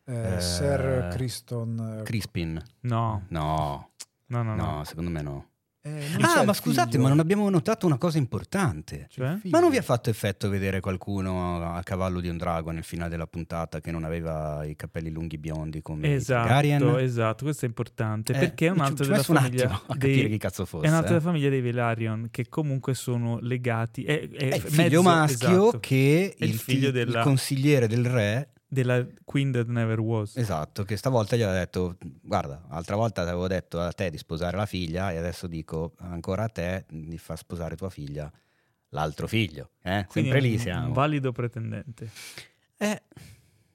Eh, 0.04 0.36
eh, 0.36 0.42
Sir 0.42 1.10
Criston... 1.12 2.00
Eh, 2.00 2.04
Crispin. 2.04 2.60
No. 2.80 3.26
No. 3.28 3.92
No, 4.26 4.42
no, 4.42 4.56
no. 4.56 4.78
no 4.78 4.84
secondo 4.84 5.12
me 5.12 5.22
no. 5.22 5.49
Eh, 5.82 6.18
ah, 6.20 6.44
ma 6.44 6.52
scusate, 6.52 6.92
figlio. 6.92 7.04
ma 7.04 7.10
non 7.10 7.20
abbiamo 7.20 7.50
notato 7.50 7.86
una 7.86 7.98
cosa 7.98 8.18
importante. 8.18 9.08
Cioè? 9.10 9.38
Ma 9.44 9.60
non 9.60 9.70
vi 9.70 9.78
ha 9.78 9.82
fatto 9.82 10.10
effetto 10.10 10.50
vedere 10.50 10.82
qualcuno 10.82 11.74
a 11.74 11.82
cavallo 11.84 12.20
di 12.20 12.28
un 12.28 12.36
drago 12.36 12.72
nel 12.72 12.84
finale 12.84 13.10
della 13.10 13.28
puntata 13.28 13.80
che 13.80 13.90
non 13.90 14.04
aveva 14.04 14.66
i 14.66 14.76
capelli 14.76 15.10
lunghi 15.10 15.38
biondi 15.38 15.82
come 15.82 16.16
esatto, 16.16 16.48
Targaryen? 16.48 17.00
Esatto, 17.00 17.46
questo 17.46 17.64
è 17.64 17.68
importante 17.70 18.34
eh, 18.34 18.40
perché 18.40 18.68
è 18.68 18.70
un 18.72 18.82
altro 18.82 19.06
della 19.06 19.24
famiglia 19.24 19.82
un 19.88 19.98
dei, 19.98 20.28
chi 20.28 20.38
cazzo 20.38 20.66
fosse. 20.66 20.86
È 20.86 20.90
un'altra 20.90 21.16
eh. 21.16 21.22
famiglia 21.22 21.50
dei 21.50 21.62
Velaryon 21.62 22.28
che 22.30 22.50
comunque 22.50 22.94
sono 22.94 23.40
legati 23.40 24.04
è, 24.04 24.28
è, 24.30 24.50
è 24.50 24.56
il 24.56 24.62
figlio 24.62 25.02
mezzo, 25.02 25.02
maschio 25.02 25.62
esatto. 25.64 25.80
che 25.80 26.36
il, 26.38 26.50
il, 26.50 26.56
figlio 26.56 26.92
della... 26.92 27.20
il 27.20 27.24
consigliere 27.24 27.88
del 27.88 28.06
re 28.06 28.50
della 28.70 29.06
Queen 29.26 29.52
That 29.52 29.68
Never 29.68 30.00
Was. 30.00 30.38
Esatto, 30.38 30.84
che 30.84 30.96
stavolta 30.96 31.36
gli 31.36 31.42
ho 31.42 31.52
detto, 31.52 31.98
guarda, 32.22 32.64
l'altra 32.70 32.96
volta 32.96 33.22
avevo 33.22 33.48
detto 33.48 33.82
a 33.82 33.92
te 33.92 34.12
di 34.12 34.18
sposare 34.18 34.56
la 34.56 34.68
figlia 34.68 35.12
e 35.12 35.18
adesso 35.18 35.48
dico 35.48 35.94
ancora 35.98 36.44
a 36.44 36.50
te 36.50 36.86
di 36.88 37.18
far 37.18 37.38
sposare 37.38 37.76
tua 37.76 37.90
figlia 37.90 38.32
l'altro 38.90 39.28
figlio. 39.28 39.72
Eh? 39.82 40.06
Sempre 40.10 40.40
lì 40.40 40.58
siamo. 40.58 40.88
Un 40.88 40.94
valido 40.94 41.32
pretendente. 41.32 42.10
Eh. 42.78 43.02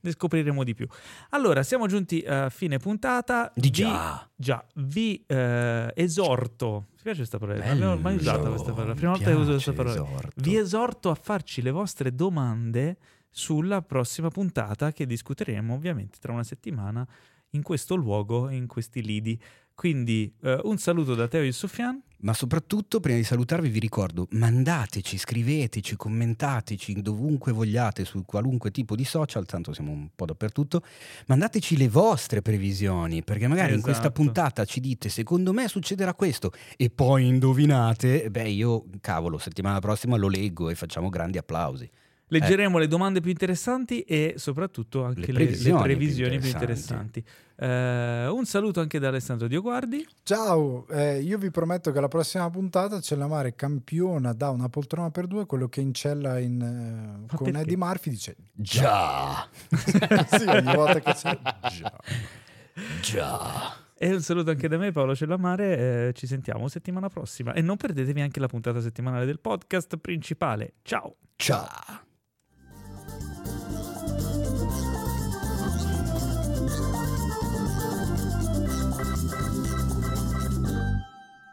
Ne 0.05 0.11
scopriremo 0.11 0.65
di 0.65 0.75
più. 0.75 0.87
Allora, 1.31 1.63
siamo 1.63 1.87
giunti 1.87 2.23
a 2.27 2.51
fine 2.51 2.77
puntata. 2.77 3.51
Di 3.55 3.71
già. 3.71 4.29
Vi, 4.37 4.45
già, 4.45 4.65
vi 4.75 5.25
eh, 5.27 5.91
esorto. 5.95 6.89
Mi 6.91 7.01
piace 7.03 7.19
questa 7.19 7.39
parola? 7.39 7.65
Non 7.73 7.83
avevo 7.83 7.97
mai 8.03 8.17
usata 8.17 8.51
questa 8.51 8.73
parola. 8.73 8.89
La 8.89 8.95
prima 8.95 9.13
volta 9.13 9.31
che 9.31 9.37
uso 9.37 9.53
questa 9.53 9.73
parola. 9.73 9.95
Esorto. 9.95 10.31
Vi 10.35 10.57
esorto 10.57 11.09
a 11.09 11.15
farci 11.15 11.63
le 11.63 11.71
vostre 11.71 12.15
domande 12.15 12.99
sulla 13.37 13.83
prossima 13.83 14.31
puntata 14.31 14.93
che 14.93 15.07
discuteremo 15.07 15.75
ovviamente 15.75 16.19
tra 16.21 16.33
una 16.33 16.45
settimana 16.45 17.05
in 17.51 17.63
questo 17.63 17.97
luogo, 17.97 18.49
in 18.49 18.69
questi 18.69 19.03
lidi. 19.03 19.39
Quindi 19.75 20.33
eh, 20.43 20.61
un 20.63 20.79
saluto 20.79 21.17
da 21.17 21.27
Teo 21.27 21.43
e 21.43 21.51
Sofian. 21.51 22.01
Ma 22.19 22.33
soprattutto, 22.33 23.01
prima 23.01 23.19
di 23.19 23.25
salutarvi, 23.25 23.69
vi 23.69 23.81
ricordo: 23.81 24.29
mandateci, 24.31 25.19
scriveteci, 25.19 25.97
commentateci 25.97 27.03
dovunque 27.03 27.51
vogliate, 27.51 28.05
su 28.05 28.25
qualunque 28.25 28.71
tipo 28.71 28.95
di 28.95 29.05
social, 29.05 29.45
tanto 29.47 29.73
siamo 29.75 29.91
un 29.91 30.11
po' 30.15 30.27
dappertutto. 30.27 30.83
Mandateci 31.27 31.77
le 31.77 31.89
vostre 31.89 32.41
previsioni, 32.41 33.25
perché 33.25 33.49
magari 33.49 33.73
esatto. 33.73 33.77
in 33.77 33.83
questa 33.83 34.03
esatto. 34.03 34.23
puntata 34.23 34.65
ci 34.65 34.79
dite: 34.79 35.09
secondo 35.09 35.53
me 35.53 35.67
succederà 35.67 36.15
questo, 36.15 36.53
e 36.77 36.89
poi 36.89 37.27
indovinate. 37.27 38.31
Beh, 38.31 38.49
io, 38.49 38.85
cavolo, 39.01 39.39
settimana 39.39 39.81
prossima 39.81 40.17
lo 40.17 40.29
leggo 40.29 40.71
e 40.71 40.77
facciamo 40.77 41.09
grandi 41.09 41.37
applausi. 41.37 41.91
Leggeremo 42.29 42.79
eh. 42.79 42.81
le 42.81 42.89
domande 42.89 43.21
più 43.21 43.31
interessanti 43.31 44.01
e 44.01 44.35
soprattutto 44.37 45.05
anche 45.05 45.33
le 45.33 45.33
previsioni, 45.33 45.83
le, 45.83 45.89
le 45.89 45.95
previsioni 45.95 46.39
più 46.39 46.49
interessanti. 46.49 47.23
Più 47.23 47.31
interessanti. 47.31 47.43
Uh, 47.57 48.35
un 48.35 48.45
saluto 48.47 48.81
anche 48.81 48.99
da 48.99 49.09
Alessandro 49.09 49.47
Dioguardi. 49.47 50.07
Ciao, 50.23 50.87
eh, 50.89 51.21
io 51.21 51.39
vi 51.39 51.51
prometto 51.51 51.93
che 51.93 52.01
la 52.01 52.09
prossima 52.09 52.51
puntata 52.51 52.99
c'è 52.99 53.15
la 53.15 53.29
Mare 53.29 53.55
campiona 53.55 54.33
da 54.33 54.51
una 54.51 54.69
poltrona 54.69 55.11
per 55.11 55.27
due, 55.27 55.47
quello 55.47 55.69
che 55.69 55.81
incella 55.81 56.39
in, 56.39 56.61
eh, 56.61 57.27
con 57.35 57.45
perché? 57.45 57.61
Eddie 57.61 57.77
Murphy 57.77 58.11
dice 58.11 58.37
già. 58.53 59.49
sì, 60.27 60.45
ogni 60.47 60.75
volta 60.75 61.01
che 61.01 61.13
c'è 61.13 61.39
già. 61.71 61.97
Già. 63.01 63.77
E 63.97 64.13
un 64.13 64.21
saluto 64.21 64.51
anche 64.51 64.67
da 64.67 64.77
me, 64.77 64.91
Paolo 64.91 65.15
Cellamare. 65.15 66.09
Eh, 66.09 66.13
ci 66.15 66.27
sentiamo 66.27 66.67
settimana 66.69 67.09
prossima. 67.09 67.53
E 67.53 67.61
non 67.61 67.77
perdetevi 67.77 68.21
anche 68.21 68.41
la 68.41 68.49
puntata 68.49 68.81
settimanale 68.81 69.25
del 69.25 69.39
podcast 69.39 69.97
principale. 69.99 70.75
Ciao. 70.83 71.17
Ciao. 71.37 72.13